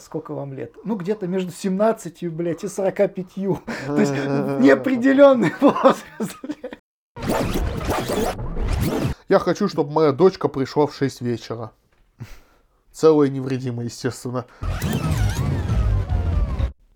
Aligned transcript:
сколько 0.00 0.34
вам 0.34 0.52
лет? 0.52 0.74
Ну, 0.84 0.96
где-то 0.96 1.26
между 1.26 1.52
17, 1.52 2.28
блядь, 2.32 2.64
и 2.64 2.68
45. 2.68 3.34
То 3.34 3.96
есть 3.96 4.12
неопределенный 4.12 5.52
возраст. 5.60 6.36
Я 9.28 9.38
хочу, 9.38 9.68
чтобы 9.68 9.92
моя 9.92 10.12
дочка 10.12 10.48
пришла 10.48 10.86
в 10.86 10.94
6 10.94 11.20
вечера. 11.20 11.72
Целая 12.92 13.28
и 13.28 13.30
невредимая, 13.30 13.86
естественно. 13.86 14.46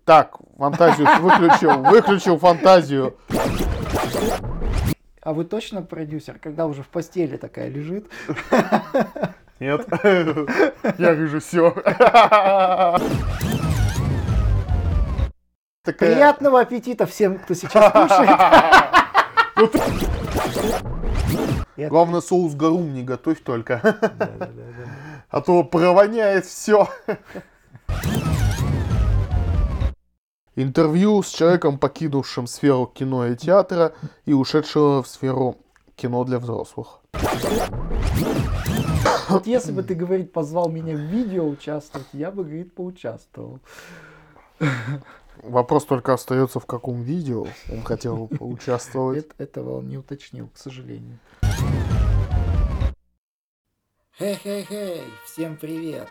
Так, 0.03 0.37
фантазию 0.57 1.07
выключил, 1.21 1.81
выключил 1.81 2.37
фантазию. 2.37 3.15
А 5.21 5.33
вы 5.33 5.45
точно 5.45 5.81
продюсер, 5.81 6.37
когда 6.37 6.67
уже 6.67 6.83
в 6.83 6.87
постели 6.89 7.37
такая 7.37 7.69
лежит? 7.69 8.07
Нет, 9.59 9.87
я 10.97 11.15
режиссер. 11.15 11.81
Такая... 15.83 16.13
Приятного 16.13 16.59
аппетита 16.61 17.05
всем, 17.05 17.39
кто 17.39 17.53
сейчас 17.53 17.91
кушает. 17.91 18.39
Главное, 21.89 22.21
соус 22.21 22.53
гарум 22.55 22.93
не 22.93 23.03
готовь 23.03 23.41
только. 23.43 23.81
А 25.29 25.41
то 25.41 25.63
провоняет 25.63 26.45
все. 26.45 26.89
Интервью 30.55 31.21
с 31.21 31.29
человеком, 31.29 31.77
покинувшим 31.77 32.47
сферу 32.47 32.87
кино 32.87 33.27
и 33.27 33.35
театра 33.35 33.93
и 34.25 34.33
ушедшего 34.33 35.03
в 35.03 35.07
сферу 35.07 35.57
кино 35.95 36.23
для 36.23 36.39
взрослых. 36.39 37.01
Вот 39.29 39.47
если 39.47 39.71
бы 39.71 39.83
ты, 39.83 39.95
говорит, 39.95 40.31
позвал 40.31 40.69
меня 40.69 40.95
в 40.95 40.99
видео 40.99 41.47
участвовать, 41.47 42.07
я 42.13 42.31
бы, 42.31 42.43
говорит, 42.43 42.73
поучаствовал. 42.73 43.59
Вопрос 45.43 45.85
только 45.85 46.13
остается, 46.13 46.59
в 46.59 46.65
каком 46.65 47.01
видео 47.01 47.47
он 47.71 47.83
хотел 47.83 48.17
бы 48.17 48.27
поучаствовать. 48.37 49.27
Этого 49.37 49.79
он 49.79 49.89
не 49.89 49.97
уточнил, 49.97 50.49
к 50.49 50.57
сожалению. 50.57 51.19
Хей-хей-хей, 54.17 55.03
всем 55.25 55.57
привет! 55.57 56.07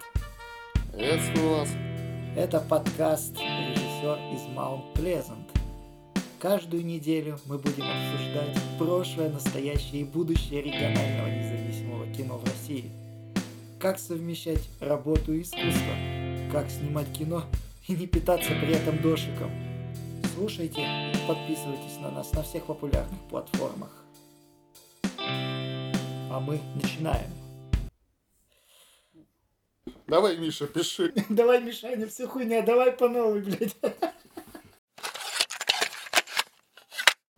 Приветствую 0.93 1.59
вас. 1.59 1.71
Это 2.37 2.61
подкаст 2.61 3.35
«Режиссер 3.39 4.19
из 4.35 4.55
Маунт 4.55 4.93
Плезант». 4.95 5.49
Каждую 6.39 6.85
неделю 6.85 7.39
мы 7.47 7.57
будем 7.57 7.85
обсуждать 7.85 8.59
прошлое, 8.79 9.31
настоящее 9.31 10.03
и 10.03 10.05
будущее 10.05 10.61
регионального 10.61 11.29
независимого 11.29 12.07
кино 12.13 12.37
в 12.37 12.45
России. 12.45 12.91
Как 13.85 13.99
совмещать 13.99 14.67
работу 14.81 15.35
и 15.35 15.43
искусство, 15.43 16.51
как 16.51 16.71
снимать 16.71 17.13
кино 17.13 17.45
и 17.87 17.93
не 17.93 18.07
питаться 18.07 18.49
при 18.49 18.73
этом 18.73 18.97
дошиком. 19.03 19.51
Слушайте 20.35 20.81
и 20.81 21.29
подписывайтесь 21.29 21.99
на 22.01 22.11
нас 22.11 22.33
на 22.33 22.43
всех 22.43 22.65
популярных 22.65 23.21
платформах. 23.29 23.91
А 25.19 26.41
мы 26.41 26.61
начинаем. 26.83 27.31
Давай, 30.07 30.39
Миша, 30.39 30.67
пиши. 30.67 31.13
Давай, 31.29 31.63
Мишаня, 31.63 32.07
все 32.07 32.27
хуйня, 32.27 32.63
давай 32.63 32.91
по 32.91 33.07
новой, 33.11 33.43
блядь. 33.43 33.77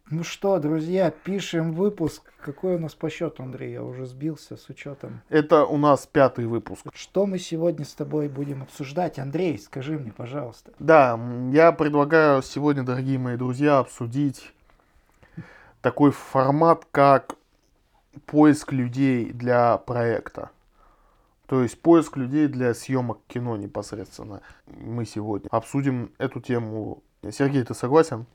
Ну 0.09 0.23
что, 0.23 0.61
друзья, 0.61 1.11
пишем 1.11 1.73
выпуск. 1.73 2.23
Какой 2.41 2.77
у 2.77 2.79
нас 2.79 2.95
по 2.95 3.11
счету, 3.11 3.43
Андрей? 3.43 3.73
Я 3.73 3.83
уже 3.83 4.07
сбился 4.07 4.57
с 4.57 4.69
учетом. 4.69 5.21
Это 5.31 5.67
у 5.67 5.77
нас 5.79 6.07
пятый 6.07 6.47
выпуск. 6.47 6.87
Что 6.95 7.27
мы 7.27 7.41
сегодня 7.41 7.85
с 7.85 7.93
тобой 7.93 8.29
будем 8.29 8.63
обсуждать? 8.63 9.19
Андрей, 9.19 9.59
скажи 9.59 9.99
мне, 9.99 10.13
пожалуйста. 10.13 10.73
Да, 10.79 11.19
я 11.51 11.73
предлагаю 11.73 12.41
сегодня, 12.43 12.85
дорогие 12.85 13.19
мои 13.19 13.37
друзья, 13.37 13.81
обсудить 13.81 14.53
такой 15.83 16.13
формат, 16.13 16.87
как 16.93 17.35
поиск 18.27 18.73
людей 18.73 19.33
для 19.33 19.77
проекта. 19.77 20.51
То 21.49 21.65
есть 21.65 21.83
поиск 21.83 22.17
людей 22.17 22.47
для 22.47 22.75
съемок 22.75 23.19
кино 23.27 23.57
непосредственно. 23.57 24.41
Мы 24.69 25.05
сегодня 25.05 25.49
обсудим 25.51 26.13
эту 26.19 26.41
тему. 26.41 27.03
Сергей, 27.29 27.65
ты 27.65 27.75
согласен? 27.75 28.27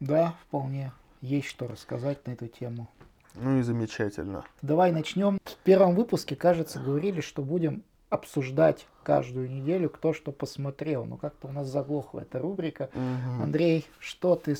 Да, 0.00 0.34
вполне. 0.42 0.92
Есть 1.20 1.48
что 1.48 1.68
рассказать 1.68 2.26
на 2.26 2.32
эту 2.32 2.48
тему. 2.48 2.88
Ну 3.34 3.58
и 3.58 3.62
замечательно. 3.62 4.44
Давай 4.62 4.90
начнем. 4.92 5.38
В 5.44 5.56
первом 5.56 5.94
выпуске, 5.94 6.34
кажется, 6.34 6.80
говорили, 6.80 7.20
что 7.20 7.42
будем 7.42 7.84
обсуждать 8.08 8.86
каждую 9.04 9.50
неделю, 9.50 9.88
кто 9.88 10.12
что 10.12 10.32
посмотрел. 10.32 11.04
Но 11.04 11.16
как-то 11.16 11.46
у 11.48 11.52
нас 11.52 11.68
заглохла 11.68 12.20
эта 12.20 12.38
рубрика. 12.38 12.90
Мгм. 12.94 13.42
Андрей, 13.42 13.86
что 13.98 14.34
ты... 14.34 14.56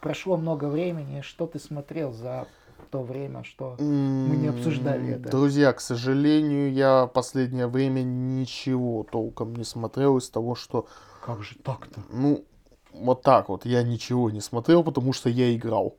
Прошло 0.00 0.36
много 0.36 0.66
времени, 0.66 1.22
что 1.22 1.46
ты 1.48 1.58
смотрел 1.58 2.12
за 2.12 2.46
то 2.90 3.02
время, 3.02 3.44
что... 3.44 3.76
Мы 3.80 4.36
не 4.36 4.48
обсуждали 4.48 5.14
это. 5.14 5.30
Друзья, 5.30 5.72
к 5.72 5.80
сожалению, 5.80 6.72
я 6.72 7.06
последнее 7.06 7.66
время 7.66 8.02
ничего 8.02 9.04
толком 9.04 9.54
не 9.56 9.64
смотрел 9.64 10.16
из 10.18 10.30
того, 10.30 10.54
что, 10.54 10.86
Как 11.24 11.42
же 11.42 11.56
так-то? 11.64 12.00
ну, 12.10 12.44
вот 12.92 13.22
так 13.22 13.48
вот, 13.48 13.66
я 13.66 13.82
ничего 13.82 14.30
не 14.30 14.40
смотрел, 14.40 14.82
потому 14.82 15.12
что 15.12 15.28
я 15.28 15.54
играл. 15.54 15.96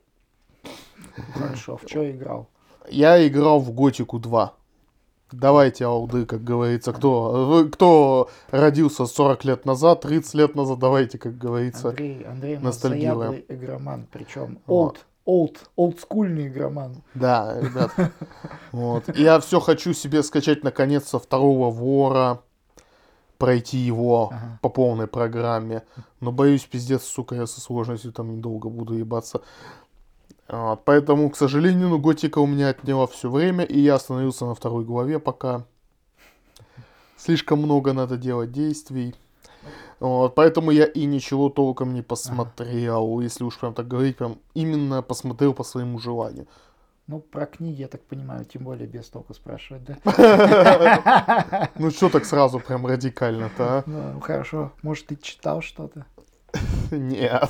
Хорошо, 1.34 1.78
в 1.78 1.88
что 1.88 2.10
играл? 2.10 2.48
Я 2.90 3.26
играл 3.28 3.60
в 3.60 3.72
Готику 3.72 4.20
2. 4.20 4.54
Давайте, 5.32 5.86
алды, 5.86 6.26
как 6.26 6.44
говорится, 6.44 6.92
кто, 6.92 7.68
кто 7.72 8.30
родился 8.50 9.06
40 9.06 9.46
лет 9.46 9.66
назад, 9.66 10.02
30 10.02 10.34
лет 10.34 10.56
назад, 10.56 10.80
давайте, 10.80 11.20
как 11.20 11.38
говорится. 11.38 11.90
Андрей, 11.90 12.24
Андрей 12.24 12.58
ностальгируем. 12.58 13.44
игроман, 13.48 14.08
причем 14.12 14.58
Вот. 14.66 15.06
old, 15.28 15.52
old, 15.52 15.58
олдскульный 15.76 16.48
игроман. 16.48 17.04
Да, 17.14 17.60
ребят. 17.62 17.92
Вот. 18.72 19.16
Я 19.16 19.40
все 19.40 19.60
хочу 19.60 19.94
себе 19.94 20.24
скачать 20.24 20.64
наконец-то 20.64 21.20
второго 21.20 21.70
вора, 21.70 22.42
пройти 23.40 23.78
его 23.78 24.30
Ага. 24.32 24.60
по 24.62 24.70
полной 24.70 25.08
программе. 25.08 25.82
Но 26.20 26.32
боюсь, 26.32 26.66
пиздец, 26.66 27.04
сука, 27.04 27.36
я 27.36 27.48
со 27.48 27.60
сложностью 27.62 28.12
там 28.12 28.36
недолго 28.36 28.70
буду 28.70 28.94
ебаться. 28.94 29.42
Вот, 30.48 30.84
поэтому, 30.84 31.30
к 31.30 31.38
сожалению, 31.38 31.90
ну, 31.90 32.00
Готика 32.00 32.40
у 32.40 32.48
меня 32.48 32.70
отняла 32.70 33.08
все 33.08 33.30
время, 33.30 33.64
и 33.64 33.80
я 33.80 33.96
остановился 33.96 34.46
на 34.46 34.56
второй 34.56 34.84
главе 34.84 35.20
пока. 35.20 35.64
Слишком 37.18 37.60
много 37.60 37.94
надо 37.94 38.18
делать 38.18 38.52
действий. 38.52 39.16
Вот, 40.00 40.36
поэтому 40.36 40.72
я 40.72 40.86
и 40.86 41.06
ничего 41.06 41.50
толком 41.50 41.94
не 41.94 42.02
посмотрел, 42.02 43.20
если 43.20 43.44
уж 43.44 43.58
прям 43.60 43.74
так 43.74 43.88
говорить, 43.88 44.18
прям 44.18 44.38
именно 44.54 45.02
посмотрел 45.02 45.54
по 45.54 45.64
своему 45.64 46.00
желанию. 46.00 46.48
Ну, 47.10 47.22
про 47.22 47.48
книги, 47.48 47.82
я 47.82 47.88
так 47.88 48.04
понимаю, 48.04 48.46
тем 48.46 48.64
более 48.64 48.86
без 48.86 49.10
толку 49.10 49.34
спрашивать, 49.34 49.82
да? 49.84 51.70
Ну 51.80 51.90
что 51.90 52.10
так 52.10 52.24
сразу 52.24 52.60
прям 52.60 52.86
радикально-то, 52.86 53.84
Ну, 53.88 54.20
хорошо. 54.20 54.74
Может, 54.84 55.08
ты 55.08 55.16
читал 55.16 55.64
что-то? 55.64 56.06
а? 56.54 56.96
Нет. 56.96 57.50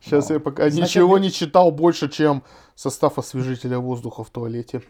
Сейчас 0.00 0.30
Ну, 0.30 0.36
я 0.36 0.40
пока 0.40 0.70
ничего 0.70 1.18
не 1.18 1.30
читал 1.30 1.70
больше, 1.70 2.08
чем 2.08 2.42
состав 2.74 3.18
освежителя 3.18 3.78
воздуха 3.80 4.24
в 4.24 4.30
туалете. 4.30 4.80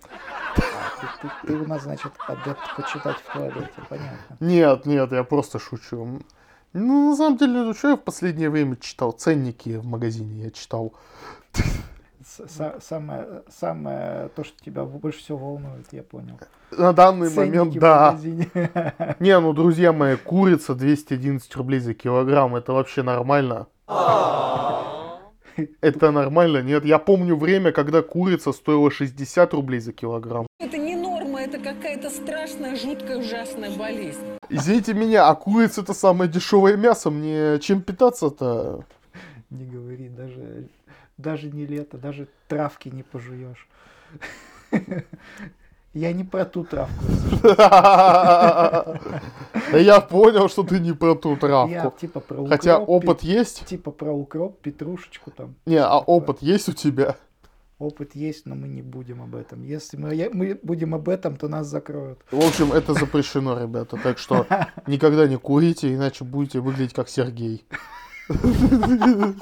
Ты 1.45 1.55
у 1.55 1.67
нас, 1.67 1.83
значит, 1.83 2.13
адепт 2.29 2.77
почитать 2.77 3.17
в 3.17 3.33
туалете, 3.33 3.73
понятно. 3.89 4.37
Нет, 4.39 4.87
нет, 4.87 5.11
я 5.11 5.25
просто 5.25 5.59
шучу. 5.59 6.21
Ну, 6.73 7.11
на 7.11 7.17
самом 7.17 7.37
деле, 7.39 7.63
ну, 7.63 7.75
что 7.75 7.89
я 7.89 7.97
в 7.97 8.05
последнее 8.05 8.51
время 8.51 8.77
читал? 8.77 9.11
Ценники 9.11 9.71
в 9.79 9.85
магазине 9.85 10.45
я 10.45 10.51
читал. 10.53 10.93
Самое, 12.47 13.43
самое, 13.49 14.28
то, 14.34 14.44
что 14.44 14.62
тебя 14.65 14.84
больше 14.84 15.21
всего 15.21 15.38
волнует, 15.38 15.87
я 15.93 16.02
понял. 16.02 16.38
На 16.70 16.93
данный 16.93 17.29
Ценники 17.29 17.56
момент, 17.56 17.79
да. 17.79 18.06
магазине. 18.12 18.49
Не, 19.19 19.38
ну, 19.40 19.52
друзья 19.52 19.93
мои, 19.93 20.17
курица 20.17 20.75
211 20.75 21.56
рублей 21.56 21.81
за 21.81 21.94
килограмм, 21.94 22.56
это 22.56 22.73
вообще 22.73 23.02
нормально? 23.02 23.67
Это 25.81 26.11
нормально? 26.11 26.62
Нет, 26.62 26.85
я 26.85 26.99
помню 26.99 27.37
время, 27.37 27.73
когда 27.73 28.02
курица 28.02 28.52
стоила 28.52 28.91
60 28.91 29.55
рублей 29.55 29.81
за 29.81 29.93
килограмм. 29.93 30.46
Это 30.61 30.76
не 30.76 30.94
норма, 30.94 31.41
это 31.41 31.58
какая-то 31.58 32.11
страшная, 32.11 32.76
жуткая, 32.76 33.19
ужасная 33.19 33.70
болезнь. 33.76 34.20
Извините 34.49 34.94
меня, 34.94 35.29
а 35.29 35.34
курица 35.34 35.81
это 35.81 35.94
самое 35.94 36.31
дешевое 36.31 36.76
мясо, 36.76 37.11
мне 37.11 37.58
чем 37.61 37.82
питаться-то? 37.82 38.84
Не 39.50 39.64
говори, 39.64 40.08
даже, 40.08 40.69
даже 41.19 41.50
не 41.50 41.67
лето, 41.67 41.99
даже 41.99 42.29
травки 42.49 42.88
не 42.88 43.03
пожуешь. 43.03 43.69
Я 45.94 46.12
не 46.12 46.25
про 46.25 46.44
ту 46.44 46.65
травку. 46.65 47.05
Да 49.73 49.79
я 49.79 50.00
понял, 50.00 50.49
что 50.49 50.62
ты 50.62 50.79
не 50.81 50.93
про 50.93 51.15
ту 51.15 51.31
Я 51.32 51.37
травку. 51.37 51.94
типа 52.00 52.20
про 52.20 52.35
укроп. 52.37 52.49
Хотя 52.50 52.79
опыт 52.79 53.23
есть? 53.23 53.67
Типа 53.67 53.91
про 53.91 54.12
укроп, 54.12 54.61
петрушечку 54.61 55.31
там. 55.31 55.55
Не, 55.67 55.76
а 55.82 55.99
опыт 55.99 56.38
есть 56.43 56.69
у 56.69 56.73
тебя? 56.73 57.17
Опыт 57.79 58.15
есть, 58.17 58.47
но 58.47 58.55
мы 58.55 58.69
не 58.69 58.82
будем 58.82 59.23
об 59.23 59.35
этом. 59.35 59.62
Если 59.62 59.97
мы, 59.97 60.15
я- 60.15 60.31
мы 60.32 60.59
будем 60.62 60.94
об 60.94 61.09
этом, 61.09 61.37
то 61.37 61.49
нас 61.49 61.67
закроют. 61.67 62.19
В 62.31 62.44
общем, 62.47 62.73
это 62.73 62.94
запрещено, 62.94 63.61
ребята. 63.61 63.97
Так 64.03 64.19
что 64.19 64.47
никогда 64.87 65.26
не 65.29 65.37
курите, 65.37 65.94
иначе 65.94 66.25
будете 66.25 66.61
выглядеть 66.61 66.94
как 66.94 67.09
Сергей. 67.09 67.65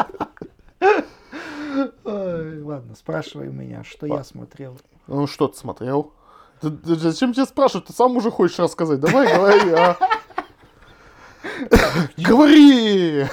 Ладно, 2.04 2.94
спрашивай 2.94 3.48
меня, 3.48 3.84
что 3.84 4.06
я 4.06 4.24
смотрел. 4.24 4.78
Ну 5.06 5.26
что 5.26 5.48
ты 5.48 5.56
смотрел? 5.58 6.12
Ты- 6.60 6.70
ты 6.70 6.96
зачем 6.96 7.32
тебе 7.32 7.44
спрашивать? 7.46 7.86
Ты 7.86 7.92
сам 7.92 8.16
уже 8.16 8.30
хочешь 8.30 8.58
рассказать. 8.58 9.00
Давай, 9.00 9.34
говори, 9.34 9.70
а. 9.72 9.96
Говори! 12.16 13.24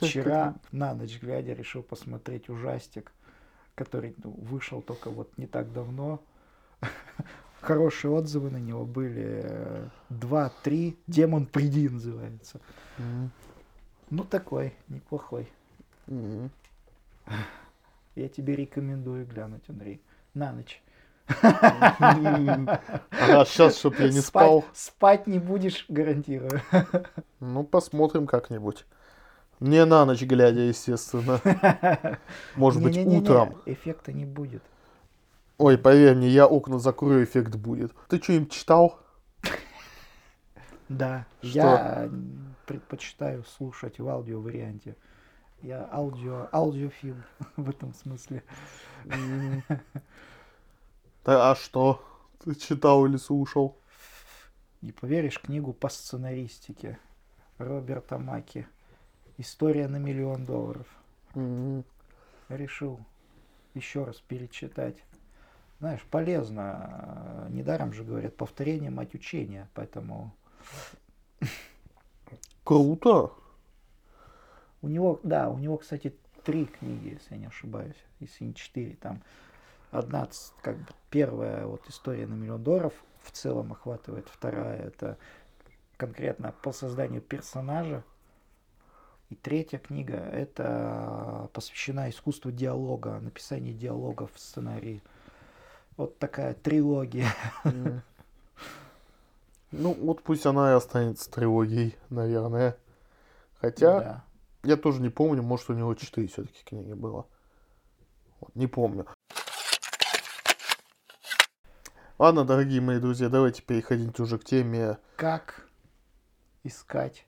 Вчера 0.00 0.54
на 0.72 0.94
ночь 0.94 1.18
глядя 1.20 1.52
решил 1.52 1.82
посмотреть 1.82 2.48
ужастик, 2.48 3.12
который 3.74 4.14
ну, 4.22 4.30
вышел 4.30 4.80
только 4.82 5.10
вот 5.10 5.30
не 5.36 5.46
так 5.46 5.72
давно. 5.72 6.20
Хорошие 7.60 8.12
отзывы 8.12 8.50
на 8.50 8.56
него 8.58 8.84
были. 8.84 9.90
Два, 10.08 10.50
три. 10.62 10.96
Демон 11.06 11.46
приди 11.46 11.88
называется. 11.88 12.60
М, 12.98 13.30
Ну 14.10 14.24
такой, 14.24 14.74
неплохой. 14.88 15.48
м. 16.06 16.50
Я 18.18 18.28
тебе 18.28 18.56
рекомендую 18.56 19.24
глянуть, 19.26 19.62
Андрей. 19.68 20.02
На 20.34 20.50
ночь. 20.50 20.82
Ага, 22.00 23.44
сейчас, 23.44 23.78
чтоб 23.78 23.96
я 24.00 24.08
не 24.08 24.20
спал. 24.20 24.64
Спать 24.72 25.28
не 25.28 25.38
будешь, 25.38 25.86
гарантирую. 25.88 26.60
Ну, 27.40 27.62
посмотрим 27.62 28.26
как-нибудь. 28.26 28.86
Не 29.60 29.84
на 29.84 30.04
ночь 30.04 30.22
глядя, 30.22 30.62
естественно. 30.62 31.40
Может 32.56 32.82
быть, 32.82 32.96
утром. 32.98 33.54
Эффекта 33.66 34.12
не 34.12 34.24
будет. 34.24 34.64
Ой, 35.58 35.78
поверь 35.78 36.16
мне, 36.16 36.28
я 36.28 36.46
окна 36.46 36.80
закрою, 36.80 37.22
эффект 37.22 37.54
будет. 37.54 37.92
Ты 38.08 38.20
что-нибудь 38.20 38.50
читал? 38.50 38.98
Да, 40.88 41.24
Что? 41.40 41.48
я 41.50 42.10
предпочитаю 42.66 43.44
слушать 43.44 44.00
в 44.00 44.08
аудио 44.08 44.40
варианте. 44.40 44.96
Я 45.62 45.88
аудио, 45.92 46.48
аудиофил 46.52 47.16
в 47.56 47.68
этом 47.68 47.92
смысле. 47.94 48.42
Да, 51.24 51.50
а 51.50 51.54
что? 51.56 52.04
Ты 52.44 52.54
читал 52.54 53.04
или 53.06 53.16
слушал? 53.16 53.76
Не 54.80 54.92
поверишь, 54.92 55.40
книгу 55.40 55.72
по 55.72 55.88
сценаристике 55.88 56.98
Роберта 57.58 58.18
Маки. 58.18 58.66
История 59.36 59.88
на 59.88 59.96
миллион 59.96 60.46
долларов. 60.46 60.86
Решил 62.48 63.00
еще 63.74 64.04
раз 64.04 64.16
перечитать. 64.20 64.96
Знаешь, 65.80 66.02
полезно. 66.10 67.46
э, 67.48 67.52
Недаром 67.52 67.92
же 67.92 68.02
говорят, 68.04 68.36
повторение 68.36 68.90
мать 68.90 69.14
учения. 69.14 69.68
Поэтому 69.74 70.32
Круто. 72.64 73.32
У 74.82 74.88
него, 74.88 75.20
да, 75.22 75.50
у 75.50 75.58
него, 75.58 75.76
кстати, 75.78 76.14
три 76.44 76.66
книги, 76.66 77.14
если 77.14 77.34
я 77.34 77.40
не 77.40 77.46
ошибаюсь, 77.46 77.96
если 78.20 78.44
не 78.44 78.54
четыре. 78.54 78.96
Там 78.96 79.22
одна, 79.90 80.28
как 80.62 80.76
бы 80.76 80.86
первая 81.10 81.66
вот 81.66 81.82
история 81.88 82.26
на 82.26 82.34
миллион 82.34 82.62
долларов 82.62 82.92
в 83.22 83.32
целом 83.32 83.72
охватывает, 83.72 84.26
вторая 84.28 84.78
это 84.78 85.18
конкретно 85.96 86.54
по 86.62 86.72
созданию 86.72 87.20
персонажа. 87.20 88.04
И 89.30 89.34
третья 89.34 89.78
книга 89.78 90.16
это 90.16 91.50
посвящена 91.52 92.08
искусству 92.08 92.50
диалога, 92.50 93.18
написанию 93.20 93.74
диалогов 93.74 94.30
в 94.32 94.38
сценарии. 94.38 95.02
Вот 95.96 96.18
такая 96.18 96.54
трилогия. 96.54 97.28
Ну, 99.70 99.92
вот 99.92 100.22
пусть 100.22 100.46
она 100.46 100.72
и 100.72 100.74
останется 100.74 101.30
трилогией, 101.30 101.94
наверное. 102.08 102.74
Хотя, 103.60 104.00
Да. 104.00 104.24
Я 104.62 104.76
тоже 104.76 105.00
не 105.00 105.08
помню, 105.10 105.42
может, 105.42 105.70
у 105.70 105.74
него 105.74 105.94
четыре 105.94 106.28
все-таки 106.28 106.62
книги 106.64 106.92
было. 106.92 107.26
Не 108.54 108.66
помню. 108.66 109.06
Ладно, 112.18 112.44
дорогие 112.44 112.80
мои 112.80 112.98
друзья, 112.98 113.28
давайте 113.28 113.62
переходить 113.62 114.18
уже 114.18 114.38
к 114.38 114.44
теме 114.44 114.98
Как 115.16 115.68
искать 116.64 117.26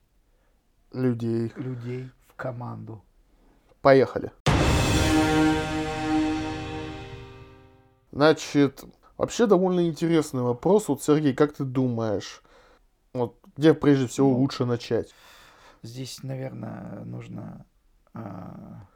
людей. 0.93 1.53
людей 1.55 2.11
в 2.29 2.35
команду? 2.35 3.05
Поехали. 3.81 4.33
Значит, 8.11 8.85
вообще 9.17 9.47
довольно 9.47 9.87
интересный 9.87 10.43
вопрос. 10.43 10.89
Вот, 10.89 11.03
Сергей, 11.03 11.35
как 11.35 11.53
ты 11.53 11.63
думаешь, 11.63 12.43
вот 13.13 13.39
где 13.57 13.75
прежде 13.75 14.09
всего 14.09 14.31
Ну, 14.31 14.39
лучше 14.39 14.65
начать? 14.65 15.15
Здесь, 15.83 16.23
наверное, 16.23 17.01
нужно 17.05 17.65
а, 18.13 18.87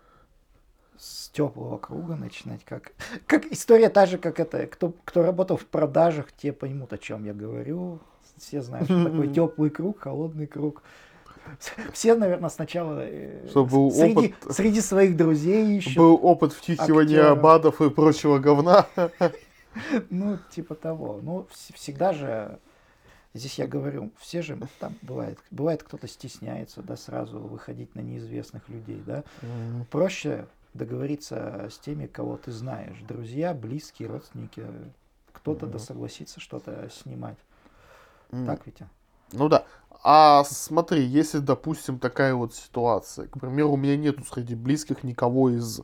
с 0.98 1.30
теплого 1.30 1.78
круга 1.78 2.14
начинать. 2.16 2.64
Как, 2.64 2.92
как 3.26 3.46
история 3.46 3.88
та 3.88 4.06
же, 4.06 4.18
как 4.18 4.38
это. 4.40 4.66
Кто, 4.66 4.92
кто 5.04 5.22
работал 5.22 5.56
в 5.56 5.66
продажах, 5.66 6.32
те 6.32 6.52
поймут, 6.52 6.92
о 6.92 6.98
чем 6.98 7.24
я 7.24 7.32
говорю. 7.32 8.00
Все 8.36 8.60
знают, 8.62 8.86
что 8.88 9.04
такое 9.04 9.28
теплый 9.34 9.70
круг, 9.70 10.00
холодный 10.00 10.46
круг. 10.46 10.82
Все, 11.92 12.14
наверное, 12.14 12.48
сначала 12.48 13.00
э, 13.04 13.46
Чтобы 13.50 13.70
был 13.70 13.90
среди, 13.90 14.28
опыт. 14.34 14.54
среди 14.54 14.80
своих 14.80 15.14
друзей 15.16 15.76
ищут. 15.78 15.96
Был 15.96 16.18
опыт 16.22 16.52
втихивания 16.54 17.18
актера. 17.20 17.32
абадов 17.32 17.80
и 17.82 17.90
прочего 17.90 18.38
говна. 18.38 18.86
Ну, 20.08 20.38
типа 20.50 20.76
того. 20.76 21.18
Ну, 21.20 21.48
вс- 21.50 21.74
всегда 21.74 22.12
же, 22.12 22.60
здесь 23.34 23.58
я 23.58 23.66
говорю, 23.66 24.12
все 24.18 24.40
же 24.42 24.58
там 24.78 24.96
бывает, 25.02 25.38
бывает 25.50 25.82
кто-то 25.82 26.08
стесняется, 26.08 26.82
да, 26.82 26.96
сразу 26.96 27.40
выходить 27.40 27.94
на 27.94 28.00
неизвестных 28.00 28.68
людей, 28.68 29.02
да. 29.06 29.24
Проще 29.90 30.46
договориться 30.72 31.68
с 31.70 31.78
теми, 31.78 32.06
кого 32.06 32.36
ты 32.36 32.50
знаешь. 32.52 32.96
Друзья, 33.06 33.54
близкие, 33.54 34.08
родственники. 34.08 34.64
Кто-то 35.32 35.66
да 35.66 35.76
Мгм. 35.76 35.78
согласится 35.80 36.40
что-то 36.40 36.88
снимать. 36.90 37.36
М, 38.32 38.46
Так 38.46 38.60
а? 38.80 38.84
Ну 39.32 39.48
да. 39.48 39.64
А 40.02 40.44
смотри, 40.44 41.02
если, 41.04 41.38
допустим, 41.38 41.98
такая 41.98 42.34
вот 42.34 42.54
ситуация, 42.54 43.26
к 43.26 43.38
примеру, 43.38 43.72
у 43.72 43.76
меня 43.76 43.96
нету 43.96 44.22
среди 44.24 44.54
близких 44.54 45.02
никого 45.02 45.50
из 45.50 45.80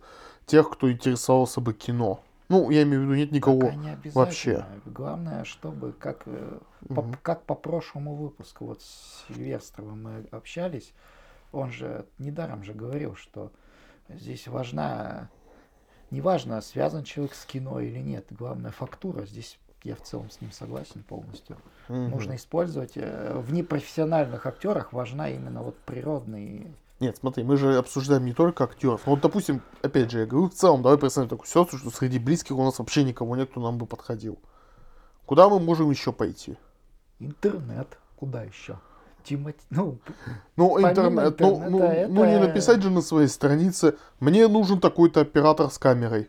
тех, 0.46 0.70
кто 0.70 0.90
интересовался 0.90 1.60
бы 1.60 1.72
кино. 1.72 2.20
Ну, 2.50 2.68
я 2.70 2.82
имею 2.82 3.02
в 3.02 3.04
виду, 3.04 3.14
нет 3.14 3.30
никого. 3.30 3.60
Пока 3.60 3.74
не 3.76 3.90
обязательно. 3.90 4.24
вообще. 4.24 4.66
Главное, 4.84 5.44
чтобы, 5.44 5.92
как, 5.92 6.22
э, 6.26 6.58
по, 6.88 7.06
как 7.22 7.44
по 7.44 7.54
прошлому 7.54 8.16
выпуску, 8.16 8.66
вот 8.66 8.82
с 8.82 9.24
Сильвестровым 9.28 10.02
мы 10.02 10.26
общались, 10.32 10.92
он 11.52 11.70
же 11.70 12.06
недаром 12.18 12.64
же 12.64 12.74
говорил, 12.74 13.14
что 13.14 13.52
здесь 14.08 14.48
важна, 14.48 15.30
неважно, 16.10 16.60
связан 16.60 17.04
человек 17.04 17.34
с 17.34 17.46
кино 17.46 17.78
или 17.78 18.00
нет, 18.00 18.26
главное 18.30 18.72
фактура. 18.72 19.26
Здесь 19.26 19.56
я 19.84 19.94
в 19.94 20.02
целом 20.02 20.28
с 20.28 20.40
ним 20.40 20.50
согласен 20.50 21.04
полностью. 21.04 21.56
Мгм. 21.88 22.10
Нужно 22.10 22.34
использовать 22.34 22.96
э, 22.96 23.32
в 23.34 23.52
непрофессиональных 23.52 24.44
актерах 24.44 24.92
важна 24.92 25.30
именно 25.30 25.62
вот 25.62 25.78
природный. 25.78 26.74
Нет, 27.00 27.16
смотри, 27.18 27.44
мы 27.44 27.56
же 27.56 27.78
обсуждаем 27.78 28.26
не 28.26 28.34
только 28.34 28.64
актеров. 28.64 29.06
Вот, 29.06 29.20
допустим, 29.20 29.62
опять 29.80 30.10
же, 30.10 30.20
я 30.20 30.26
говорю, 30.26 30.50
в 30.50 30.54
целом, 30.54 30.82
давай 30.82 30.98
представим 30.98 31.30
такую 31.30 31.48
ситуацию, 31.48 31.78
что 31.78 31.90
среди 31.90 32.18
близких 32.18 32.56
у 32.56 32.62
нас 32.62 32.78
вообще 32.78 33.04
никого 33.04 33.36
нет, 33.36 33.50
кто 33.50 33.60
нам 33.60 33.78
бы 33.78 33.86
подходил. 33.86 34.38
Куда 35.24 35.48
мы 35.48 35.60
можем 35.60 35.90
еще 35.90 36.12
пойти? 36.12 36.56
Интернет. 37.18 37.98
Куда 38.16 38.42
еще? 38.42 38.78
Тимати... 39.24 39.58
Ну, 39.70 39.98
Ну, 40.56 40.78
интернет, 40.78 41.40
ну, 41.40 41.58
ну, 41.70 41.78
интернета, 41.78 42.12
ну, 42.12 42.24
не 42.24 42.32
это- 42.32 42.48
написать 42.48 42.82
же 42.82 42.90
на 42.90 43.00
своей 43.00 43.28
странице, 43.28 43.96
мне 44.18 44.46
нужен 44.48 44.78
такой-то 44.78 45.20
оператор 45.20 45.70
с 45.70 45.78
камерой. 45.78 46.28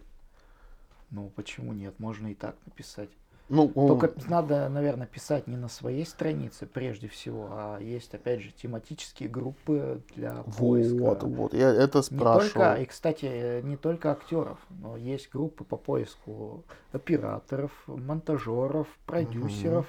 ну 1.09 1.29
почему 1.35 1.73
нет? 1.73 1.99
Можно 1.99 2.27
и 2.27 2.33
так 2.33 2.55
написать. 2.65 3.09
Ну, 3.51 3.67
Только 3.75 4.13
надо, 4.29 4.69
наверное, 4.69 5.07
писать 5.07 5.45
не 5.45 5.57
на 5.57 5.67
своей 5.67 6.05
странице 6.05 6.65
прежде 6.65 7.09
всего, 7.09 7.49
а 7.51 7.79
есть, 7.79 8.13
опять 8.15 8.39
же, 8.39 8.51
тематические 8.51 9.27
группы 9.27 10.01
для 10.15 10.43
поиска. 10.57 10.95
вот, 10.97 11.23
вот, 11.23 11.53
я 11.53 11.69
это 11.69 11.97
Не 11.97 12.03
спрашивал. 12.03 12.63
только, 12.65 12.81
и, 12.81 12.85
кстати, 12.85 13.61
не 13.61 13.75
только 13.75 14.11
актеров, 14.13 14.57
но 14.69 14.95
есть 14.95 15.29
группы 15.29 15.65
по 15.65 15.75
поиску 15.75 16.63
операторов, 16.93 17.71
монтажеров, 17.87 18.87
продюсеров. 19.05 19.85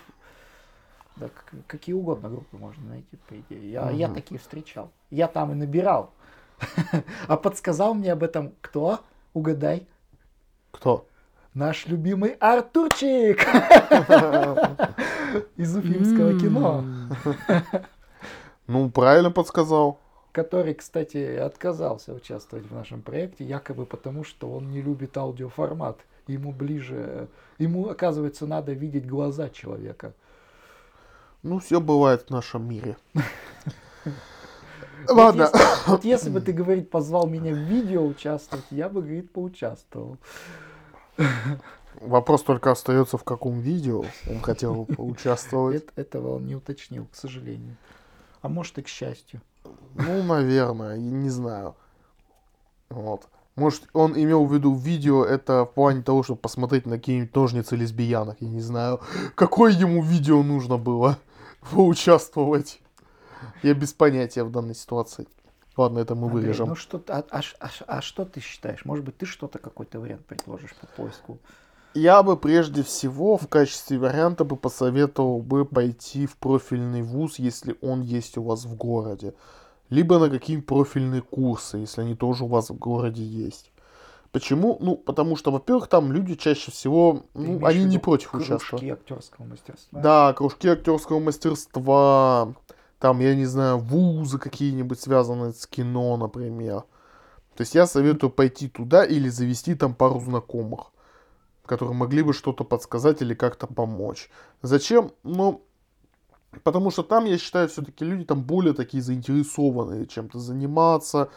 Да, 1.14 1.28
к- 1.28 1.54
какие 1.68 1.94
угодно 1.94 2.30
группы 2.30 2.56
можно 2.56 2.84
найти, 2.88 3.16
по 3.28 3.38
идее. 3.38 3.70
Я, 3.70 3.90
я 3.92 4.06
Мгм. 4.08 4.14
такие 4.16 4.40
встречал. 4.40 4.90
Я 5.10 5.28
там 5.28 5.52
и 5.52 5.54
набирал. 5.54 6.10
А 7.28 7.36
подсказал 7.36 7.94
мне 7.94 8.12
об 8.12 8.24
этом 8.24 8.54
кто? 8.60 9.00
Угадай. 9.34 9.86
Кто? 10.72 11.06
Наш 11.54 11.86
любимый 11.86 12.30
Артурчик 12.40 13.40
из 15.56 15.76
уфимского 15.76 16.38
кино, 16.40 16.84
Ну, 18.66 18.88
правильно 18.90 19.30
подсказал. 19.30 19.98
который, 20.32 20.72
кстати, 20.72 21.36
отказался 21.36 22.14
участвовать 22.14 22.64
в 22.66 22.74
нашем 22.74 23.02
проекте, 23.02 23.44
якобы 23.44 23.84
потому, 23.84 24.24
что 24.24 24.50
он 24.50 24.70
не 24.70 24.80
любит 24.80 25.16
аудиоформат 25.18 25.98
ему 26.26 26.52
ближе, 26.52 27.28
ему, 27.58 27.88
оказывается, 27.90 28.46
надо 28.46 28.72
видеть 28.72 29.06
глаза 29.06 29.50
человека. 29.50 30.14
Ну, 31.42 31.58
все 31.58 31.80
бывает 31.80 32.22
в 32.28 32.30
нашем 32.30 32.66
мире. 32.68 32.96
Вот 35.08 35.16
Ладно. 35.16 35.42
если- 35.52 35.90
Вот 35.90 36.04
если 36.04 36.30
бы 36.30 36.40
ты, 36.40 36.52
говорит, 36.52 36.88
позвал 36.88 37.26
меня 37.26 37.52
в 37.52 37.56
видео 37.58 38.06
участвовать, 38.06 38.64
я 38.70 38.88
бы, 38.88 39.02
говорит, 39.02 39.32
поучаствовал. 39.32 40.16
Вопрос 42.00 42.42
только 42.42 42.70
остается, 42.70 43.16
в 43.18 43.24
каком 43.24 43.60
видео 43.60 44.04
он 44.28 44.40
хотел 44.40 44.84
поучаствовать. 44.96 45.84
Эт- 45.84 45.92
Этого 45.96 46.36
он 46.36 46.46
не 46.46 46.56
уточнил, 46.56 47.06
к 47.06 47.14
сожалению. 47.14 47.76
А 48.40 48.48
может 48.48 48.78
и 48.78 48.82
к 48.82 48.88
счастью. 48.88 49.40
Ну, 49.94 50.22
наверное, 50.22 50.96
не 50.96 51.30
знаю. 51.30 51.76
Вот. 52.90 53.28
Может, 53.54 53.84
он 53.92 54.14
имел 54.14 54.46
в 54.46 54.52
виду 54.52 54.74
видео 54.74 55.24
это 55.24 55.64
в 55.64 55.74
плане 55.74 56.02
того, 56.02 56.22
чтобы 56.22 56.40
посмотреть 56.40 56.86
на 56.86 56.96
какие-нибудь 56.96 57.34
ножницы 57.34 57.76
лесбиянок. 57.76 58.38
Я 58.40 58.48
не 58.48 58.60
знаю, 58.60 59.00
какое 59.34 59.72
ему 59.72 60.02
видео 60.02 60.42
нужно 60.42 60.78
было 60.78 61.18
поучаствовать. 61.70 62.80
Я 63.62 63.74
без 63.74 63.92
понятия 63.92 64.42
в 64.42 64.50
данной 64.50 64.74
ситуации. 64.74 65.28
Ладно, 65.76 66.00
это 66.00 66.14
мы 66.14 66.26
Андрей, 66.26 66.42
вырежем. 66.44 66.68
ну 66.68 66.74
что, 66.74 67.02
а, 67.08 67.24
а 67.30 67.40
а 67.60 67.70
а 67.86 68.02
что 68.02 68.24
ты 68.24 68.40
считаешь? 68.40 68.84
Может 68.84 69.04
быть, 69.04 69.16
ты 69.16 69.26
что-то, 69.26 69.58
какой-то 69.58 70.00
вариант 70.00 70.26
предложишь 70.26 70.74
по 70.80 70.86
поиску? 70.86 71.38
Я 71.94 72.22
бы 72.22 72.36
прежде 72.36 72.82
всего 72.82 73.36
в 73.36 73.48
качестве 73.48 73.98
варианта 73.98 74.44
бы 74.44 74.56
посоветовал 74.56 75.40
бы 75.40 75.64
пойти 75.64 76.26
в 76.26 76.36
профильный 76.36 77.02
вуз, 77.02 77.38
если 77.38 77.76
он 77.82 78.00
есть 78.02 78.38
у 78.38 78.42
вас 78.42 78.64
в 78.64 78.74
городе. 78.76 79.34
Либо 79.90 80.18
на 80.18 80.30
какие-нибудь 80.30 80.66
профильные 80.66 81.20
курсы, 81.20 81.78
если 81.78 82.00
они 82.00 82.14
тоже 82.14 82.44
у 82.44 82.48
вас 82.48 82.70
в 82.70 82.78
городе 82.78 83.22
есть. 83.22 83.70
Почему? 84.30 84.78
Ну, 84.80 84.96
потому 84.96 85.36
что, 85.36 85.50
во-первых, 85.50 85.88
там 85.88 86.10
люди 86.10 86.34
чаще 86.34 86.70
всего, 86.70 87.24
Ты 87.34 87.40
ну, 87.40 87.66
они 87.66 87.84
не 87.84 87.98
против 87.98 88.30
кружки 88.30 88.54
участвовать. 88.54 88.90
актерского 88.90 89.44
мастерства? 89.44 90.00
Да, 90.00 90.32
кружки 90.32 90.68
актерского 90.68 91.20
мастерства, 91.20 92.54
там, 93.02 93.18
я 93.18 93.34
не 93.34 93.46
знаю, 93.46 93.78
вузы 93.78 94.38
какие-нибудь 94.38 95.00
связанные 95.00 95.52
с 95.52 95.66
кино, 95.66 96.16
например. 96.16 96.82
То 97.56 97.62
есть 97.62 97.74
я 97.74 97.88
советую 97.88 98.30
пойти 98.30 98.68
туда 98.68 99.04
или 99.04 99.28
завести 99.28 99.74
там 99.74 99.92
пару 99.92 100.20
знакомых, 100.20 100.92
которые 101.66 101.96
могли 101.96 102.22
бы 102.22 102.32
что-то 102.32 102.62
подсказать 102.62 103.20
или 103.20 103.34
как-то 103.34 103.66
помочь. 103.66 104.30
Зачем? 104.62 105.10
Ну, 105.24 105.64
потому 106.62 106.92
что 106.92 107.02
там, 107.02 107.24
я 107.24 107.38
считаю, 107.38 107.68
все-таки 107.68 108.04
люди 108.04 108.24
там 108.24 108.44
более 108.44 108.72
такие 108.72 109.02
заинтересованные 109.02 110.06
чем-то 110.06 110.38
заниматься. 110.38 111.28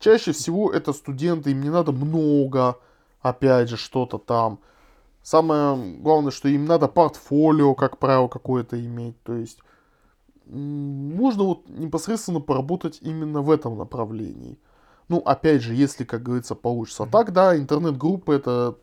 Чаще 0.00 0.32
всего 0.32 0.70
это 0.70 0.92
студенты, 0.92 1.52
им 1.52 1.62
не 1.62 1.70
надо 1.70 1.92
много, 1.92 2.76
опять 3.22 3.70
же, 3.70 3.78
что-то 3.78 4.18
там. 4.18 4.58
Самое 5.22 5.96
главное, 6.00 6.32
что 6.32 6.48
им 6.48 6.66
надо 6.66 6.86
портфолио, 6.86 7.74
как 7.74 7.96
правило, 7.96 8.28
какое-то 8.28 8.78
иметь. 8.78 9.16
То 9.22 9.32
есть 9.32 9.60
можно 10.46 11.44
вот 11.44 11.68
непосредственно 11.68 12.40
поработать 12.40 12.98
именно 13.00 13.40
в 13.40 13.50
этом 13.50 13.78
направлении. 13.78 14.58
Ну, 15.08 15.18
опять 15.18 15.62
же, 15.62 15.74
если, 15.74 16.04
как 16.04 16.22
говорится, 16.22 16.54
получится. 16.54 17.04
А 17.04 17.06
так, 17.06 17.32
да, 17.32 17.56
интернет-группы 17.56 18.34
это 18.34 18.76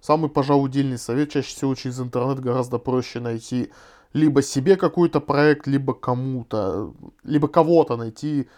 самый, 0.00 0.30
пожалуй, 0.30 0.70
дельный 0.70 0.98
совет. 0.98 1.30
Чаще 1.30 1.48
всего 1.48 1.74
через 1.74 2.00
интернет 2.00 2.40
гораздо 2.40 2.78
проще 2.78 3.20
найти 3.20 3.70
либо 4.12 4.42
себе 4.42 4.76
какой-то 4.76 5.20
проект, 5.20 5.66
либо 5.66 5.94
кому-то, 5.94 6.94
либо 7.24 7.48
кого-то 7.48 7.96
найти 7.96 8.48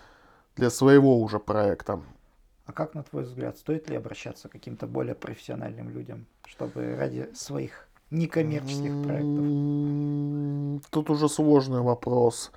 для 0.56 0.70
своего 0.70 1.20
уже 1.20 1.38
проекта. 1.38 2.00
А 2.66 2.72
как, 2.72 2.94
на 2.94 3.02
твой 3.02 3.24
взгляд, 3.24 3.56
стоит 3.58 3.90
ли 3.90 3.96
обращаться 3.96 4.48
к 4.48 4.52
каким-то 4.52 4.86
более 4.86 5.16
профессиональным 5.16 5.90
людям, 5.90 6.26
чтобы 6.46 6.94
ради 6.94 7.28
своих 7.34 7.88
некоммерческих 8.10 9.02
проектов? 9.02 9.44
Тут 10.90 11.10
уже 11.10 11.28
сложный 11.28 11.80
вопрос. 11.80 12.50